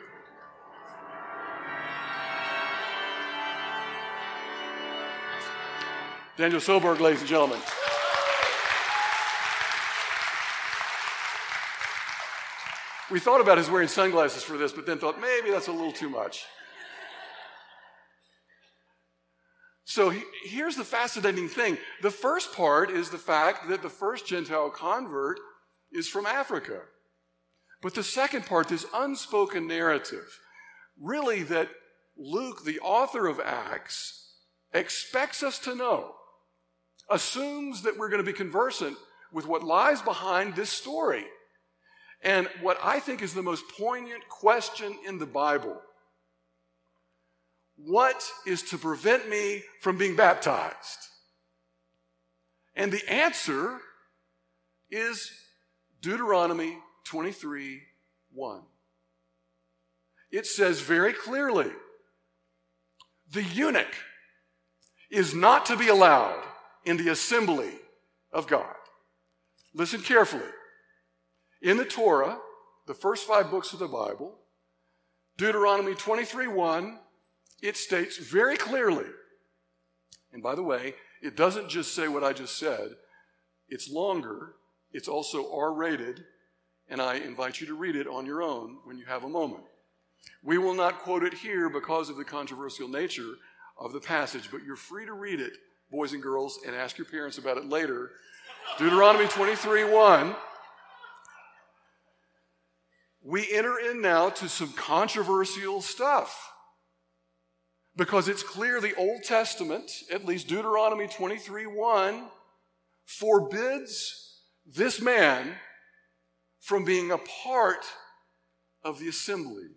Daniel 6.36 6.60
Soberg, 6.60 7.00
ladies 7.00 7.18
and 7.18 7.28
gentlemen. 7.28 7.58
We 13.10 13.20
thought 13.20 13.40
about 13.40 13.58
his 13.58 13.70
wearing 13.70 13.88
sunglasses 13.88 14.42
for 14.42 14.58
this, 14.58 14.72
but 14.72 14.86
then 14.86 14.98
thought 14.98 15.20
maybe 15.20 15.50
that's 15.50 15.68
a 15.68 15.72
little 15.72 15.92
too 15.92 16.10
much. 16.10 16.44
So 19.84 20.10
he, 20.10 20.22
here's 20.44 20.76
the 20.76 20.84
fascinating 20.84 21.48
thing. 21.48 21.78
The 22.02 22.10
first 22.10 22.52
part 22.52 22.90
is 22.90 23.08
the 23.08 23.16
fact 23.16 23.70
that 23.70 23.80
the 23.80 23.88
first 23.88 24.26
Gentile 24.26 24.68
convert 24.68 25.40
is 25.90 26.06
from 26.06 26.26
Africa. 26.26 26.80
But 27.80 27.94
the 27.94 28.02
second 28.02 28.44
part, 28.44 28.68
this 28.68 28.84
unspoken 28.92 29.66
narrative, 29.66 30.38
really 31.00 31.42
that 31.44 31.70
Luke, 32.18 32.64
the 32.64 32.80
author 32.80 33.26
of 33.26 33.40
Acts, 33.40 34.34
expects 34.74 35.42
us 35.42 35.58
to 35.60 35.74
know 35.74 36.14
assumes 37.10 37.82
that 37.82 37.96
we're 37.96 38.10
going 38.10 38.22
to 38.22 38.30
be 38.30 38.36
conversant 38.36 38.96
with 39.32 39.46
what 39.46 39.64
lies 39.64 40.02
behind 40.02 40.54
this 40.54 40.68
story. 40.68 41.24
And 42.22 42.48
what 42.60 42.78
I 42.82 43.00
think 43.00 43.22
is 43.22 43.32
the 43.32 43.42
most 43.42 43.68
poignant 43.68 44.28
question 44.28 44.96
in 45.06 45.18
the 45.18 45.26
Bible 45.26 45.80
what 47.78 48.28
is 48.44 48.62
to 48.62 48.78
prevent 48.78 49.28
me 49.28 49.62
from 49.80 49.96
being 49.96 50.16
baptized? 50.16 50.98
And 52.74 52.90
the 52.90 53.08
answer 53.08 53.78
is 54.90 55.30
Deuteronomy 56.00 56.78
23 57.04 57.80
1. 58.32 58.62
It 60.30 60.46
says 60.46 60.80
very 60.80 61.12
clearly 61.12 61.70
the 63.32 63.42
eunuch 63.42 63.94
is 65.10 65.34
not 65.34 65.66
to 65.66 65.76
be 65.76 65.88
allowed 65.88 66.42
in 66.84 66.96
the 66.96 67.10
assembly 67.10 67.70
of 68.32 68.46
God. 68.46 68.74
Listen 69.74 70.00
carefully. 70.00 70.42
In 71.60 71.76
the 71.76 71.84
Torah, 71.84 72.38
the 72.86 72.94
first 72.94 73.26
five 73.26 73.50
books 73.50 73.72
of 73.72 73.80
the 73.80 73.88
Bible, 73.88 74.34
Deuteronomy 75.36 75.94
23 75.94 76.46
1, 76.46 76.98
it 77.62 77.76
states 77.76 78.16
very 78.16 78.56
clearly, 78.56 79.06
and 80.32 80.42
by 80.42 80.54
the 80.54 80.62
way, 80.62 80.94
it 81.20 81.36
doesn't 81.36 81.68
just 81.68 81.94
say 81.94 82.06
what 82.06 82.22
I 82.22 82.32
just 82.32 82.58
said, 82.58 82.90
it's 83.68 83.90
longer, 83.90 84.54
it's 84.92 85.08
also 85.08 85.52
R 85.52 85.72
rated, 85.72 86.24
and 86.88 87.02
I 87.02 87.16
invite 87.16 87.60
you 87.60 87.66
to 87.66 87.74
read 87.74 87.96
it 87.96 88.06
on 88.06 88.24
your 88.24 88.42
own 88.42 88.78
when 88.84 88.96
you 88.96 89.04
have 89.06 89.24
a 89.24 89.28
moment. 89.28 89.64
We 90.42 90.58
will 90.58 90.74
not 90.74 91.00
quote 91.00 91.24
it 91.24 91.34
here 91.34 91.68
because 91.68 92.08
of 92.08 92.16
the 92.16 92.24
controversial 92.24 92.88
nature 92.88 93.34
of 93.78 93.92
the 93.92 94.00
passage, 94.00 94.48
but 94.50 94.62
you're 94.64 94.76
free 94.76 95.06
to 95.06 95.12
read 95.12 95.40
it, 95.40 95.52
boys 95.90 96.12
and 96.12 96.22
girls, 96.22 96.60
and 96.66 96.74
ask 96.74 96.96
your 96.98 97.06
parents 97.06 97.38
about 97.38 97.58
it 97.58 97.68
later. 97.68 98.12
Deuteronomy 98.78 99.26
23 99.26 99.84
1. 99.84 100.34
We 103.28 103.46
enter 103.52 103.78
in 103.78 104.00
now 104.00 104.30
to 104.30 104.48
some 104.48 104.72
controversial 104.72 105.82
stuff 105.82 106.50
because 107.94 108.26
it's 108.26 108.42
clear 108.42 108.80
the 108.80 108.94
Old 108.94 109.22
Testament, 109.22 109.92
at 110.10 110.24
least 110.24 110.48
Deuteronomy 110.48 111.08
23 111.08 111.66
1, 111.66 112.24
forbids 113.04 114.40
this 114.64 115.02
man 115.02 115.52
from 116.58 116.86
being 116.86 117.10
a 117.10 117.18
part 117.18 117.84
of 118.82 118.98
the 118.98 119.08
assembly 119.08 119.72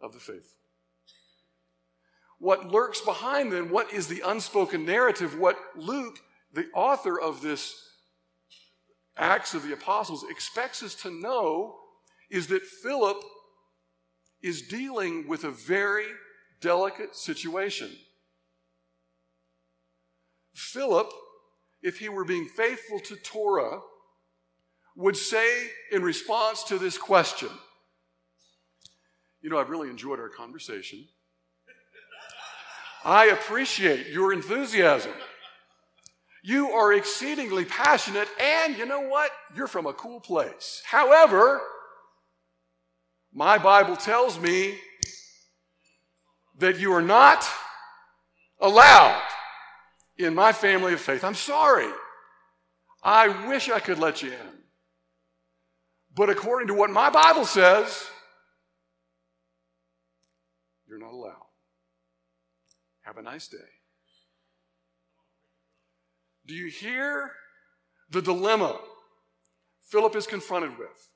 of 0.00 0.12
the 0.12 0.18
faithful. 0.18 0.58
What 2.40 2.66
lurks 2.72 3.00
behind 3.00 3.52
then, 3.52 3.70
what 3.70 3.92
is 3.92 4.08
the 4.08 4.24
unspoken 4.26 4.84
narrative, 4.84 5.38
what 5.38 5.56
Luke, 5.76 6.18
the 6.52 6.66
author 6.74 7.20
of 7.20 7.42
this 7.42 7.76
Acts 9.16 9.54
of 9.54 9.62
the 9.62 9.72
Apostles, 9.72 10.24
expects 10.28 10.82
us 10.82 10.96
to 10.96 11.12
know 11.12 11.78
is 12.32 12.46
that 12.46 12.66
Philip 12.66 13.22
is 14.42 14.62
dealing 14.62 15.28
with 15.28 15.44
a 15.44 15.50
very 15.50 16.06
delicate 16.62 17.14
situation. 17.14 17.90
Philip, 20.54 21.12
if 21.82 21.98
he 21.98 22.08
were 22.08 22.24
being 22.24 22.46
faithful 22.46 23.00
to 23.00 23.16
Torah, 23.16 23.80
would 24.96 25.16
say 25.16 25.68
in 25.90 26.02
response 26.02 26.64
to 26.64 26.78
this 26.78 26.98
question 26.98 27.50
You 29.42 29.50
know, 29.50 29.58
I've 29.58 29.70
really 29.70 29.90
enjoyed 29.90 30.18
our 30.18 30.30
conversation. 30.30 31.06
I 33.04 33.26
appreciate 33.26 34.06
your 34.06 34.32
enthusiasm. 34.32 35.12
You 36.44 36.70
are 36.70 36.92
exceedingly 36.92 37.64
passionate, 37.64 38.28
and 38.40 38.76
you 38.76 38.86
know 38.86 39.00
what? 39.00 39.30
You're 39.54 39.66
from 39.66 39.86
a 39.86 39.92
cool 39.92 40.20
place. 40.20 40.82
However, 40.84 41.60
my 43.32 43.58
Bible 43.58 43.96
tells 43.96 44.38
me 44.38 44.78
that 46.58 46.78
you 46.78 46.92
are 46.92 47.02
not 47.02 47.46
allowed 48.60 49.22
in 50.18 50.34
my 50.34 50.52
family 50.52 50.92
of 50.92 51.00
faith. 51.00 51.24
I'm 51.24 51.34
sorry. 51.34 51.90
I 53.02 53.48
wish 53.48 53.68
I 53.70 53.80
could 53.80 53.98
let 53.98 54.22
you 54.22 54.30
in. 54.30 54.62
But 56.14 56.30
according 56.30 56.68
to 56.68 56.74
what 56.74 56.90
my 56.90 57.10
Bible 57.10 57.46
says, 57.46 58.06
you're 60.86 60.98
not 60.98 61.12
allowed. 61.12 61.46
Have 63.02 63.16
a 63.16 63.22
nice 63.22 63.48
day. 63.48 63.58
Do 66.46 66.54
you 66.54 66.68
hear 66.68 67.32
the 68.10 68.20
dilemma 68.20 68.78
Philip 69.88 70.14
is 70.16 70.26
confronted 70.26 70.78
with? 70.78 71.08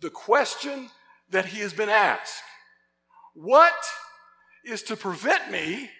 The 0.00 0.10
question 0.10 0.88
that 1.34 1.46
he 1.46 1.58
has 1.60 1.72
been 1.72 1.88
asked 1.88 2.42
What 3.34 3.74
is 4.64 4.82
to 4.84 4.96
prevent 4.96 5.50
me 5.50 5.90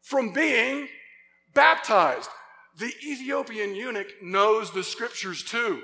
from 0.00 0.32
being 0.32 0.88
baptized? 1.54 2.28
The 2.78 2.92
Ethiopian 3.04 3.74
eunuch 3.74 4.22
knows 4.22 4.70
the 4.70 4.82
scriptures 4.82 5.42
too. 5.42 5.82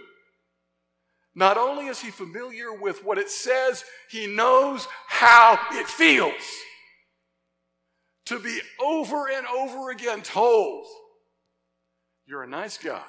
Not 1.35 1.59
only 1.59 1.87
is 1.87 2.01
he 2.01 2.11
familiar 2.11 2.73
with 2.73 3.05
what 3.05 3.19
it 3.19 3.31
says, 3.31 3.85
he 4.11 4.27
knows 4.27 4.89
how 5.07 5.59
it 5.73 5.87
feels 5.87 6.33
to 8.25 8.39
be 8.39 8.59
over 8.83 9.29
and 9.31 9.47
over 9.47 9.91
again 9.91 10.23
told, 10.23 10.87
You're 12.27 12.43
a 12.43 12.49
nice 12.49 12.79
guy. 12.79 13.03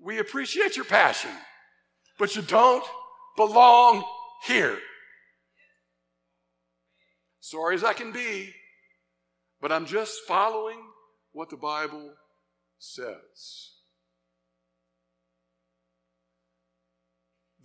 We 0.00 0.18
appreciate 0.18 0.76
your 0.76 0.84
passion, 0.84 1.30
but 2.18 2.34
you 2.34 2.42
don't 2.42 2.84
belong 3.36 4.04
here. 4.46 4.78
Sorry 7.40 7.74
as 7.74 7.84
I 7.84 7.92
can 7.92 8.12
be, 8.12 8.54
but 9.60 9.72
I'm 9.72 9.86
just 9.86 10.20
following 10.26 10.78
what 11.32 11.50
the 11.50 11.56
Bible 11.56 12.14
says. 12.78 13.70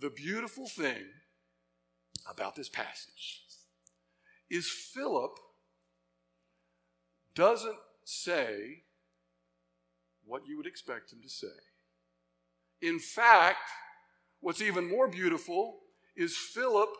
The 0.00 0.10
beautiful 0.10 0.68
thing 0.68 1.04
about 2.30 2.54
this 2.54 2.68
passage 2.68 3.42
is 4.50 4.68
Philip 4.68 5.32
doesn't 7.34 7.78
say 8.04 8.82
what 10.24 10.46
you 10.46 10.56
would 10.56 10.66
expect 10.66 11.12
him 11.12 11.20
to 11.22 11.28
say. 11.28 11.46
In 12.80 12.98
fact, 12.98 13.58
what's 14.40 14.62
even 14.62 14.88
more 14.88 15.08
beautiful 15.08 15.80
is 16.18 16.36
Philip 16.36 16.90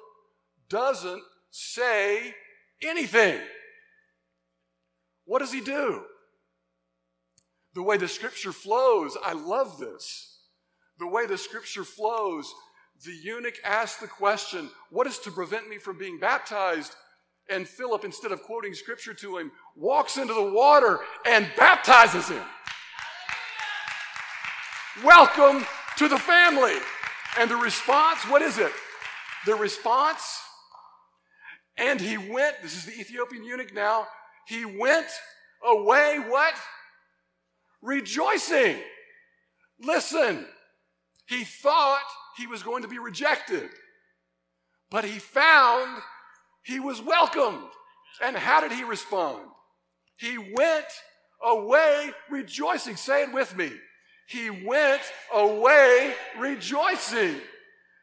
doesn't 0.71 1.23
say 1.51 2.35
anything. 2.83 3.41
What 5.25 5.41
does 5.41 5.53
he 5.53 5.61
do? 5.61 6.05
The 7.75 7.83
way 7.83 7.99
the 7.99 8.09
scripture 8.09 8.53
flows, 8.53 9.17
I 9.23 9.35
love 9.35 9.79
this. 9.79 10.39
The 10.99 11.07
way 11.07 11.27
the 11.27 11.37
scripture 11.37 11.85
flows 11.85 12.53
the 13.05 13.13
eunuch 13.13 13.55
asks 13.65 14.01
the 14.01 14.09
question, 14.09 14.71
What 14.91 15.07
is 15.07 15.19
to 15.21 15.31
prevent 15.31 15.69
me 15.69 15.79
from 15.79 15.99
being 15.99 16.19
baptized? 16.19 16.97
And 17.51 17.67
Philip, 17.67 18.05
instead 18.05 18.33
of 18.33 18.43
quoting 18.43 18.75
scripture 18.75 19.15
to 19.15 19.39
him, 19.39 19.53
walks 19.77 20.17
into 20.17 20.35
the 20.35 20.51
water 20.51 21.01
and 21.25 21.47
baptizes 21.57 22.29
him. 22.29 22.43
Welcome 25.05 25.65
to 25.97 26.09
the 26.09 26.19
family. 26.19 26.75
And 27.39 27.51
the 27.51 27.57
response, 27.57 28.21
what 28.29 28.43
is 28.43 28.59
it? 28.59 28.73
The 29.47 29.55
response, 29.55 30.41
and 31.77 32.01
he 32.01 32.19
went, 32.19 32.57
this 32.63 32.77
is 32.77 32.85
the 32.85 32.99
Ethiopian 32.99 33.45
eunuch 33.45 33.73
now, 33.75 34.07
he 34.47 34.65
went 34.65 35.09
away, 35.65 36.19
what? 36.27 36.55
Rejoicing. 37.83 38.79
Listen, 39.81 40.47
he 41.27 41.45
thought 41.45 42.03
he 42.37 42.47
was 42.47 42.63
going 42.63 42.83
to 42.83 42.89
be 42.89 42.99
rejected. 42.99 43.69
But 44.91 45.05
he 45.05 45.19
found 45.19 46.03
he 46.65 46.81
was 46.81 47.01
welcomed. 47.01 47.69
And 48.23 48.37
how 48.37 48.61
did 48.61 48.73
he 48.73 48.85
respond? 48.85 49.41
He 50.17 50.39
went 50.39 50.87
away 51.45 52.11
rejoicing. 52.31 52.97
Say 52.97 53.23
it 53.23 53.33
with 53.33 53.57
me. 53.57 53.71
He 54.29 54.51
went 54.51 55.03
away 55.33 56.15
rejoicing. 56.39 57.37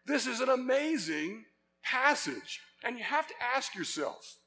This 0.05 0.27
is 0.27 0.39
an 0.39 0.49
amazing 0.49 1.45
passage. 1.83 2.61
And 2.83 2.97
you 2.97 3.03
have 3.03 3.27
to 3.27 3.33
ask 3.55 3.75
yourself 3.75 4.37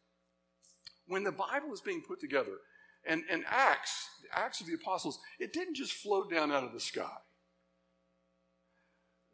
when 1.06 1.24
the 1.24 1.32
Bible 1.32 1.72
is 1.72 1.80
being 1.80 2.02
put 2.06 2.20
together, 2.20 2.58
and, 3.06 3.22
and 3.30 3.44
Acts, 3.48 4.08
the 4.22 4.38
Acts 4.38 4.60
of 4.60 4.66
the 4.66 4.74
Apostles, 4.74 5.18
it 5.40 5.52
didn't 5.52 5.74
just 5.74 5.92
float 5.92 6.30
down 6.30 6.52
out 6.52 6.64
of 6.64 6.72
the 6.72 6.80
sky. 6.80 7.16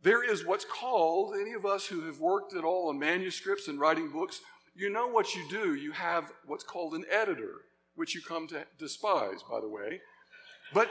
There 0.03 0.23
is 0.23 0.45
what's 0.45 0.65
called, 0.67 1.35
any 1.41 1.53
of 1.53 1.67
us 1.67 1.87
who 1.87 2.03
have 2.07 2.21
worked 2.21 2.55
at 2.55 2.63
all 2.63 2.91
on 2.91 2.99
manuscripts 2.99 3.69
and 3.69 3.81
writing 3.81 4.11
books, 4.11 4.41
you 4.75 4.91
know 4.91 5.09
what 5.09 5.35
you 5.35 5.43
do. 5.49 5.75
You 5.75 5.93
have 5.93 6.31
what's 6.47 6.65
called 6.65 6.95
an 6.95 7.05
editor, 7.11 7.53
which 7.95 8.15
you 8.15 8.21
come 8.21 8.47
to 8.49 8.67
despise, 8.79 9.43
by 9.49 9.61
the 9.61 9.69
way. 9.69 10.01
But 10.73 10.91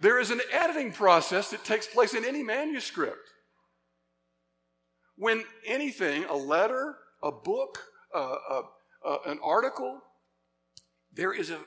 there 0.00 0.18
is 0.18 0.30
an 0.30 0.40
editing 0.52 0.92
process 0.92 1.50
that 1.50 1.64
takes 1.64 1.86
place 1.86 2.14
in 2.14 2.24
any 2.24 2.42
manuscript. 2.42 3.29
When 5.20 5.44
anything, 5.66 6.24
a 6.24 6.34
letter, 6.34 6.96
a 7.22 7.30
book, 7.30 7.78
uh, 8.14 8.36
uh, 8.48 8.62
uh, 9.04 9.18
an 9.26 9.38
article, 9.44 10.00
there 11.12 11.34
is 11.34 11.50
a 11.50 11.58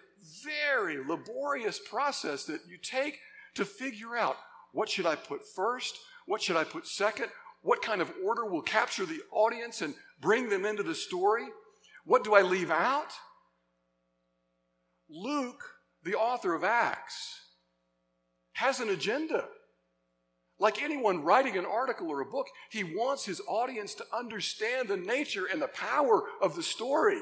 very 0.44 0.98
laborious 0.98 1.80
process 1.88 2.46
that 2.46 2.62
you 2.68 2.80
take 2.82 3.20
to 3.54 3.64
figure 3.64 4.18
out 4.18 4.38
what 4.72 4.90
should 4.90 5.06
I 5.06 5.16
put 5.16 5.42
first? 5.56 6.00
What 6.26 6.42
should 6.42 6.56
I 6.56 6.64
put 6.64 6.88
second? 6.88 7.28
What 7.62 7.84
kind 7.84 8.02
of 8.02 8.12
order 8.26 8.44
will 8.44 8.64
capture 8.64 9.06
the 9.06 9.22
audience 9.32 9.84
and 9.84 9.94
bring 10.20 10.50
them 10.50 10.66
into 10.66 10.82
the 10.82 10.96
story? 10.96 11.46
What 12.06 12.24
do 12.24 12.34
I 12.34 12.42
leave 12.42 12.72
out? 12.72 13.12
Luke, 15.08 15.64
the 16.04 16.16
author 16.16 16.56
of 16.56 16.64
Acts, 16.64 17.40
has 18.54 18.80
an 18.80 18.90
agenda. 18.90 19.46
Like 20.60 20.82
anyone 20.82 21.24
writing 21.24 21.58
an 21.58 21.66
article 21.66 22.10
or 22.10 22.22
a 22.22 22.26
book, 22.26 22.48
he 22.70 22.84
wants 22.84 23.26
his 23.26 23.42
audience 23.48 23.94
to 23.96 24.06
understand 24.14 24.88
the 24.88 24.98
nature 24.98 25.46
and 25.52 25.62
the 25.62 25.68
power 25.68 26.24
of 26.42 26.56
the 26.56 26.64
story. 26.64 27.20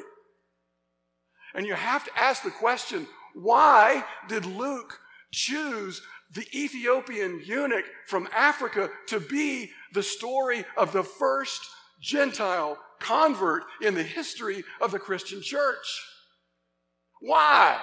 And 1.53 1.65
you 1.65 1.73
have 1.73 2.05
to 2.05 2.17
ask 2.17 2.43
the 2.43 2.51
question 2.51 3.07
why 3.33 4.03
did 4.27 4.45
Luke 4.45 4.99
choose 5.31 6.01
the 6.33 6.45
Ethiopian 6.53 7.41
eunuch 7.45 7.85
from 8.07 8.27
Africa 8.33 8.89
to 9.07 9.19
be 9.19 9.71
the 9.93 10.03
story 10.03 10.65
of 10.77 10.91
the 10.91 11.03
first 11.03 11.61
Gentile 12.01 12.77
convert 12.99 13.63
in 13.81 13.93
the 13.93 14.03
history 14.03 14.63
of 14.81 14.91
the 14.91 14.99
Christian 14.99 15.41
church? 15.41 15.85
Why? 17.21 17.79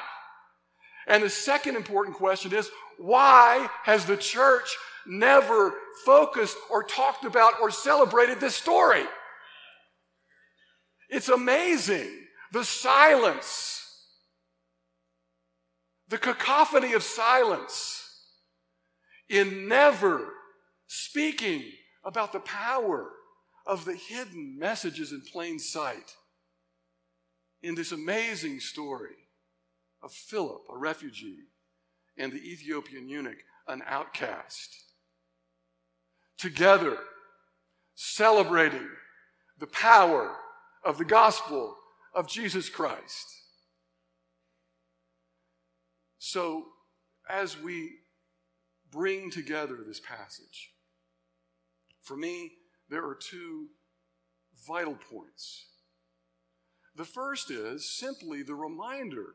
And 1.06 1.22
the 1.22 1.30
second 1.30 1.76
important 1.76 2.16
question 2.16 2.52
is 2.54 2.70
why 2.98 3.68
has 3.84 4.04
the 4.04 4.16
church 4.16 4.76
never 5.06 5.74
focused 6.04 6.56
or 6.70 6.82
talked 6.82 7.24
about 7.24 7.61
or 7.61 7.70
celebrated 7.70 8.40
this 8.40 8.54
story? 8.54 9.04
It's 11.08 11.28
amazing. 11.28 12.11
The 12.52 12.64
silence, 12.64 13.84
the 16.08 16.18
cacophony 16.18 16.92
of 16.92 17.02
silence 17.02 18.04
in 19.28 19.68
never 19.68 20.32
speaking 20.87 21.64
about 22.04 22.32
the 22.32 22.40
power 22.40 23.11
of 23.66 23.84
the 23.84 23.94
hidden 23.94 24.58
messages 24.58 25.12
in 25.12 25.20
plain 25.20 25.58
sight 25.58 26.14
in 27.62 27.74
this 27.74 27.92
amazing 27.92 28.61
story 28.61 29.16
of 30.02 30.12
Philip, 30.12 30.62
a 30.72 30.76
refugee, 30.76 31.44
and 32.16 32.32
the 32.32 32.37
Ethiopian 32.37 33.08
eunuch, 33.08 33.38
an 33.66 33.82
outcast. 33.87 34.88
Together, 36.38 36.96
celebrating 37.94 38.88
the 39.59 39.66
power 39.66 40.37
of 40.85 40.98
the 40.98 41.05
gospel 41.05 41.77
of 42.14 42.29
Jesus 42.29 42.68
Christ. 42.68 43.27
So, 46.18 46.66
as 47.29 47.61
we 47.61 47.90
bring 48.90 49.31
together 49.31 49.79
this 49.87 50.01
passage, 50.01 50.72
for 52.03 52.16
me, 52.16 52.53
there 52.88 53.05
are 53.05 53.14
two 53.14 53.68
vital 54.66 54.96
points. 55.11 55.66
The 56.96 57.05
first 57.05 57.51
is 57.51 57.90
simply 57.90 58.42
the 58.42 58.55
reminder 58.55 59.35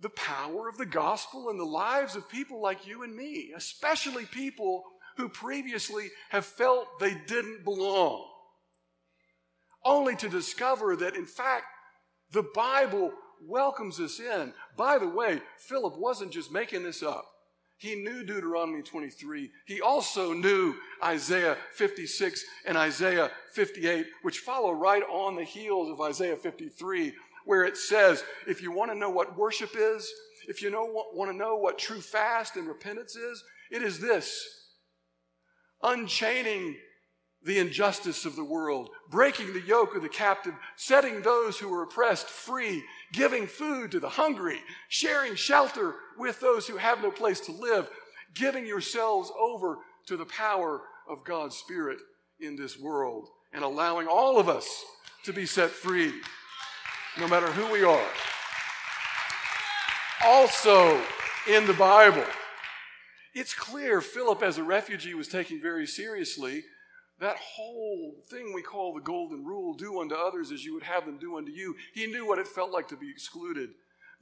the 0.00 0.08
power 0.08 0.68
of 0.68 0.78
the 0.78 0.86
gospel 0.86 1.50
in 1.50 1.58
the 1.58 1.64
lives 1.64 2.16
of 2.16 2.28
people 2.28 2.60
like 2.60 2.86
you 2.86 3.02
and 3.02 3.14
me, 3.14 3.52
especially 3.54 4.24
people 4.24 4.84
who 5.20 5.28
previously 5.28 6.08
have 6.30 6.46
felt 6.46 6.98
they 6.98 7.14
didn't 7.26 7.62
belong, 7.62 8.26
only 9.84 10.16
to 10.16 10.28
discover 10.28 10.96
that, 10.96 11.14
in 11.14 11.26
fact, 11.26 11.66
the 12.32 12.44
Bible 12.54 13.12
welcomes 13.46 14.00
us 14.00 14.18
in. 14.18 14.54
By 14.78 14.98
the 14.98 15.08
way, 15.08 15.42
Philip 15.58 15.98
wasn't 15.98 16.32
just 16.32 16.50
making 16.50 16.84
this 16.84 17.02
up. 17.02 17.26
He 17.76 17.94
knew 17.94 18.24
Deuteronomy 18.24 18.82
23. 18.82 19.50
He 19.66 19.80
also 19.80 20.32
knew 20.32 20.74
Isaiah 21.02 21.56
56 21.74 22.44
and 22.66 22.76
Isaiah 22.76 23.30
58, 23.52 24.06
which 24.22 24.38
follow 24.38 24.72
right 24.72 25.02
on 25.02 25.34
the 25.36 25.44
heels 25.44 25.90
of 25.90 26.00
Isaiah 26.00 26.36
53, 26.36 27.12
where 27.44 27.64
it 27.64 27.76
says, 27.76 28.22
if 28.46 28.62
you 28.62 28.70
want 28.70 28.90
to 28.90 28.98
know 28.98 29.10
what 29.10 29.36
worship 29.36 29.70
is, 29.76 30.10
if 30.48 30.62
you 30.62 30.70
know, 30.70 30.84
want 31.14 31.30
to 31.30 31.36
know 31.36 31.56
what 31.56 31.78
true 31.78 32.00
fast 32.00 32.56
and 32.56 32.66
repentance 32.66 33.16
is, 33.16 33.42
it 33.70 33.82
is 33.82 33.98
this 33.98 34.59
unchaining 35.82 36.76
the 37.42 37.58
injustice 37.58 38.26
of 38.26 38.36
the 38.36 38.44
world, 38.44 38.90
breaking 39.08 39.52
the 39.52 39.62
yoke 39.62 39.96
of 39.96 40.02
the 40.02 40.08
captive, 40.08 40.54
setting 40.76 41.22
those 41.22 41.58
who 41.58 41.72
are 41.72 41.82
oppressed 41.82 42.26
free, 42.26 42.84
giving 43.12 43.46
food 43.46 43.90
to 43.90 44.00
the 44.00 44.08
hungry, 44.08 44.58
sharing 44.88 45.34
shelter 45.34 45.94
with 46.18 46.38
those 46.40 46.66
who 46.66 46.76
have 46.76 47.02
no 47.02 47.10
place 47.10 47.40
to 47.40 47.52
live, 47.52 47.88
giving 48.34 48.66
yourselves 48.66 49.32
over 49.38 49.78
to 50.06 50.16
the 50.16 50.26
power 50.26 50.82
of 51.08 51.24
God's 51.24 51.56
Spirit 51.56 51.98
in 52.40 52.56
this 52.56 52.78
world, 52.78 53.28
and 53.52 53.64
allowing 53.64 54.06
all 54.06 54.38
of 54.38 54.48
us 54.48 54.84
to 55.24 55.32
be 55.32 55.46
set 55.46 55.70
free, 55.70 56.12
no 57.18 57.26
matter 57.26 57.46
who 57.46 57.72
we 57.72 57.84
are. 57.84 58.06
Also, 60.24 61.00
in 61.48 61.66
the 61.66 61.74
Bible, 61.74 62.24
it's 63.34 63.54
clear 63.54 64.00
Philip, 64.00 64.42
as 64.42 64.58
a 64.58 64.62
refugee, 64.62 65.14
was 65.14 65.28
taken 65.28 65.60
very 65.60 65.86
seriously 65.86 66.64
that 67.20 67.36
whole 67.36 68.14
thing 68.30 68.52
we 68.54 68.62
call 68.62 68.94
the 68.94 69.00
golden 69.00 69.44
rule 69.44 69.74
do 69.74 70.00
unto 70.00 70.14
others 70.14 70.50
as 70.50 70.64
you 70.64 70.72
would 70.74 70.82
have 70.82 71.04
them 71.04 71.18
do 71.18 71.36
unto 71.36 71.52
you. 71.52 71.76
He 71.94 72.06
knew 72.06 72.26
what 72.26 72.38
it 72.38 72.48
felt 72.48 72.70
like 72.70 72.88
to 72.88 72.96
be 72.96 73.10
excluded. 73.10 73.70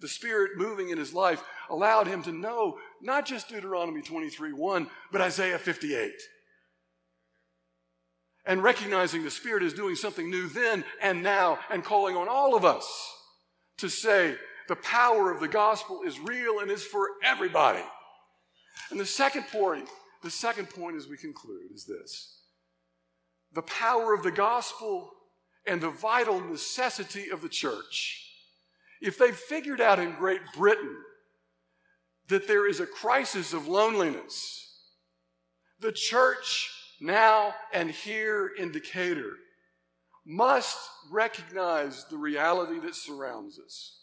The 0.01 0.09
Spirit 0.09 0.53
moving 0.57 0.91
in 0.91 0.99
his 0.99 1.15
life 1.15 1.43
allowed 1.71 2.07
him 2.07 2.23
to 2.25 2.33
know 2.33 2.79
not 3.01 3.25
just 3.25 3.49
Deuteronomy 3.49 4.03
23 4.03 4.53
1, 4.53 4.89
but 5.13 5.21
Isaiah 5.21 5.59
58. 5.59 6.13
And 8.45 8.63
recognizing 8.63 9.23
the 9.23 9.31
Spirit 9.31 9.63
is 9.63 9.75
doing 9.75 9.95
something 9.95 10.29
new 10.29 10.49
then 10.49 10.85
and 11.01 11.23
now, 11.23 11.59
and 11.71 11.85
calling 11.85 12.17
on 12.17 12.29
all 12.29 12.57
of 12.57 12.65
us 12.65 12.87
to 13.79 13.89
say 13.89 14.37
the 14.69 14.77
power 14.77 15.31
of 15.31 15.41
the 15.41 15.49
gospel 15.49 16.03
is 16.05 16.19
real 16.19 16.61
and 16.61 16.71
is 16.71 16.85
for 16.85 17.09
everybody. 17.23 17.83
And 18.91 18.99
the 18.99 19.07
second 19.07 19.45
point, 19.49 19.89
the 20.23 20.31
second 20.31 20.71
point 20.71 20.97
as 20.97 21.09
we 21.09 21.17
conclude 21.17 21.73
is 21.73 21.85
this 21.85 22.35
the 23.53 23.63
power 23.63 24.13
of 24.13 24.23
the 24.23 24.31
gospel 24.31 25.11
and 25.67 25.81
the 25.81 25.91
vital 25.91 26.41
necessity 26.41 27.31
of 27.31 27.43
the 27.43 27.49
church. 27.49 28.25
If 29.01 29.19
they've 29.19 29.37
figured 29.37 29.81
out 29.81 29.99
in 29.99 30.13
Great 30.13 30.41
Britain 30.57 30.97
that 32.29 32.47
there 32.47 32.69
is 32.69 32.81
a 32.81 32.87
crisis 32.87 33.53
of 33.53 33.69
loneliness, 33.69 34.69
the 35.81 35.93
church 35.93 36.71
now 37.01 37.55
and 37.73 37.91
here 37.91 38.53
in 38.59 38.73
Decatur 38.73 39.33
must 40.27 40.79
recognize 41.11 42.05
the 42.11 42.19
reality 42.19 42.79
that 42.81 42.95
surrounds 42.95 43.59
us. 43.59 43.99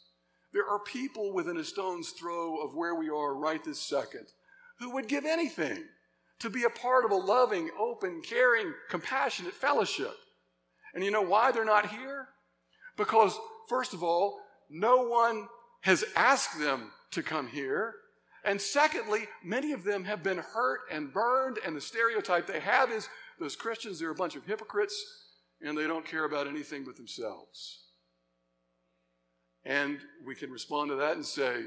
There 0.54 0.68
are 0.68 0.80
people 0.80 1.34
within 1.34 1.58
a 1.58 1.64
stone's 1.64 2.12
throw 2.12 2.58
of 2.58 2.76
where 2.76 2.96
we 2.96 3.10
are 3.10 3.36
right 3.36 3.64
this 3.64 3.80
second 3.80 4.26
who 4.80 4.92
would 4.92 5.08
give 5.08 5.26
anything 5.26 5.84
to 6.40 6.50
be 6.50 6.64
a 6.64 6.70
part 6.70 7.06
of 7.06 7.12
a 7.12 7.16
loving, 7.16 7.70
open, 7.80 8.22
caring, 8.22 8.74
compassionate 8.90 9.54
fellowship. 9.54 10.16
And 10.94 11.04
you 11.04 11.12
know 11.12 11.22
why 11.22 11.52
they're 11.52 11.66
not 11.66 11.88
here? 11.88 12.28
Because, 12.98 13.38
first 13.70 13.94
of 13.94 14.04
all, 14.04 14.40
no 14.70 15.04
one 15.04 15.48
has 15.82 16.04
asked 16.16 16.60
them 16.60 16.92
to 17.12 17.24
come 17.24 17.48
here. 17.48 17.96
And 18.44 18.60
secondly, 18.60 19.28
many 19.44 19.72
of 19.72 19.84
them 19.84 20.04
have 20.04 20.24
been 20.24 20.38
hurt 20.38 20.82
and 20.92 21.12
burned, 21.12 21.58
and 21.66 21.76
the 21.76 21.82
stereotype 21.82 22.48
they 22.48 22.60
have 22.60 22.92
is 22.92 23.10
those 23.40 23.56
Christians, 23.56 24.00
they're 24.00 24.12
a 24.12 24.16
bunch 24.16 24.36
of 24.36 24.46
hypocrites 24.46 24.96
and 25.62 25.78
they 25.78 25.88
don't 25.88 26.06
care 26.06 26.26
about 26.26 26.48
anything 26.48 26.84
but 26.84 26.96
themselves. 26.96 27.84
And 29.66 30.00
we 30.26 30.36
can 30.36 30.52
respond 30.52 30.90
to 30.92 30.96
that 30.98 31.16
and 31.16 31.26
say, 31.26 31.64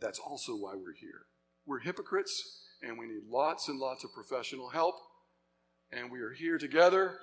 that's 0.00 0.18
also 0.18 0.52
why 0.52 0.74
we're 0.74 0.94
here. 0.94 1.26
We're 1.72 1.78
hypocrites 1.78 2.64
and 2.82 2.98
we 2.98 3.06
need 3.06 3.22
lots 3.30 3.68
and 3.68 3.78
lots 3.78 4.04
of 4.04 4.12
professional 4.12 4.68
help. 4.68 4.94
And 5.90 6.12
we 6.12 6.20
are 6.20 6.34
here 6.34 6.58
together, 6.58 7.14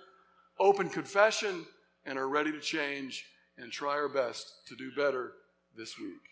open 0.59 0.89
confession, 0.89 1.67
and 2.03 2.17
are 2.17 2.27
ready 2.27 2.51
to 2.51 2.59
change 2.59 3.25
and 3.59 3.71
try 3.71 3.91
our 3.91 4.09
best 4.09 4.51
to 4.67 4.75
do 4.75 4.89
better 4.97 5.33
this 5.77 5.99
week. 5.99 6.31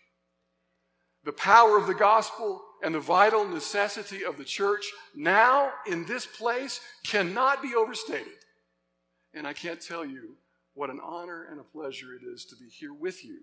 The 1.22 1.32
power 1.32 1.78
of 1.78 1.86
the 1.86 1.94
gospel 1.94 2.60
and 2.82 2.92
the 2.92 2.98
vital 2.98 3.46
necessity 3.46 4.24
of 4.24 4.36
the 4.36 4.44
church 4.44 4.90
now 5.14 5.70
in 5.86 6.04
this 6.04 6.26
place 6.26 6.80
cannot 7.06 7.62
be 7.62 7.76
overstated. 7.76 8.32
And 9.32 9.46
I 9.46 9.52
can't 9.52 9.80
tell 9.80 10.04
you 10.04 10.30
what 10.74 10.90
an 10.90 10.98
honor 11.04 11.46
and 11.52 11.60
a 11.60 11.62
pleasure 11.62 12.16
it 12.20 12.26
is 12.26 12.44
to 12.46 12.56
be 12.56 12.68
here 12.68 12.92
with 12.92 13.24
you 13.24 13.42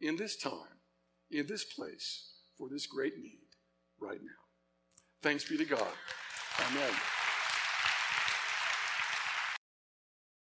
in 0.00 0.16
this 0.16 0.34
time, 0.34 0.80
in 1.30 1.46
this 1.46 1.64
place, 1.64 2.30
for 2.56 2.70
this 2.70 2.86
great 2.86 3.18
need 3.18 3.43
right 4.00 4.20
now. 4.20 4.42
Thanks 5.22 5.48
be 5.48 5.56
to 5.56 5.64
God. 5.64 5.92
Amen. 6.70 6.92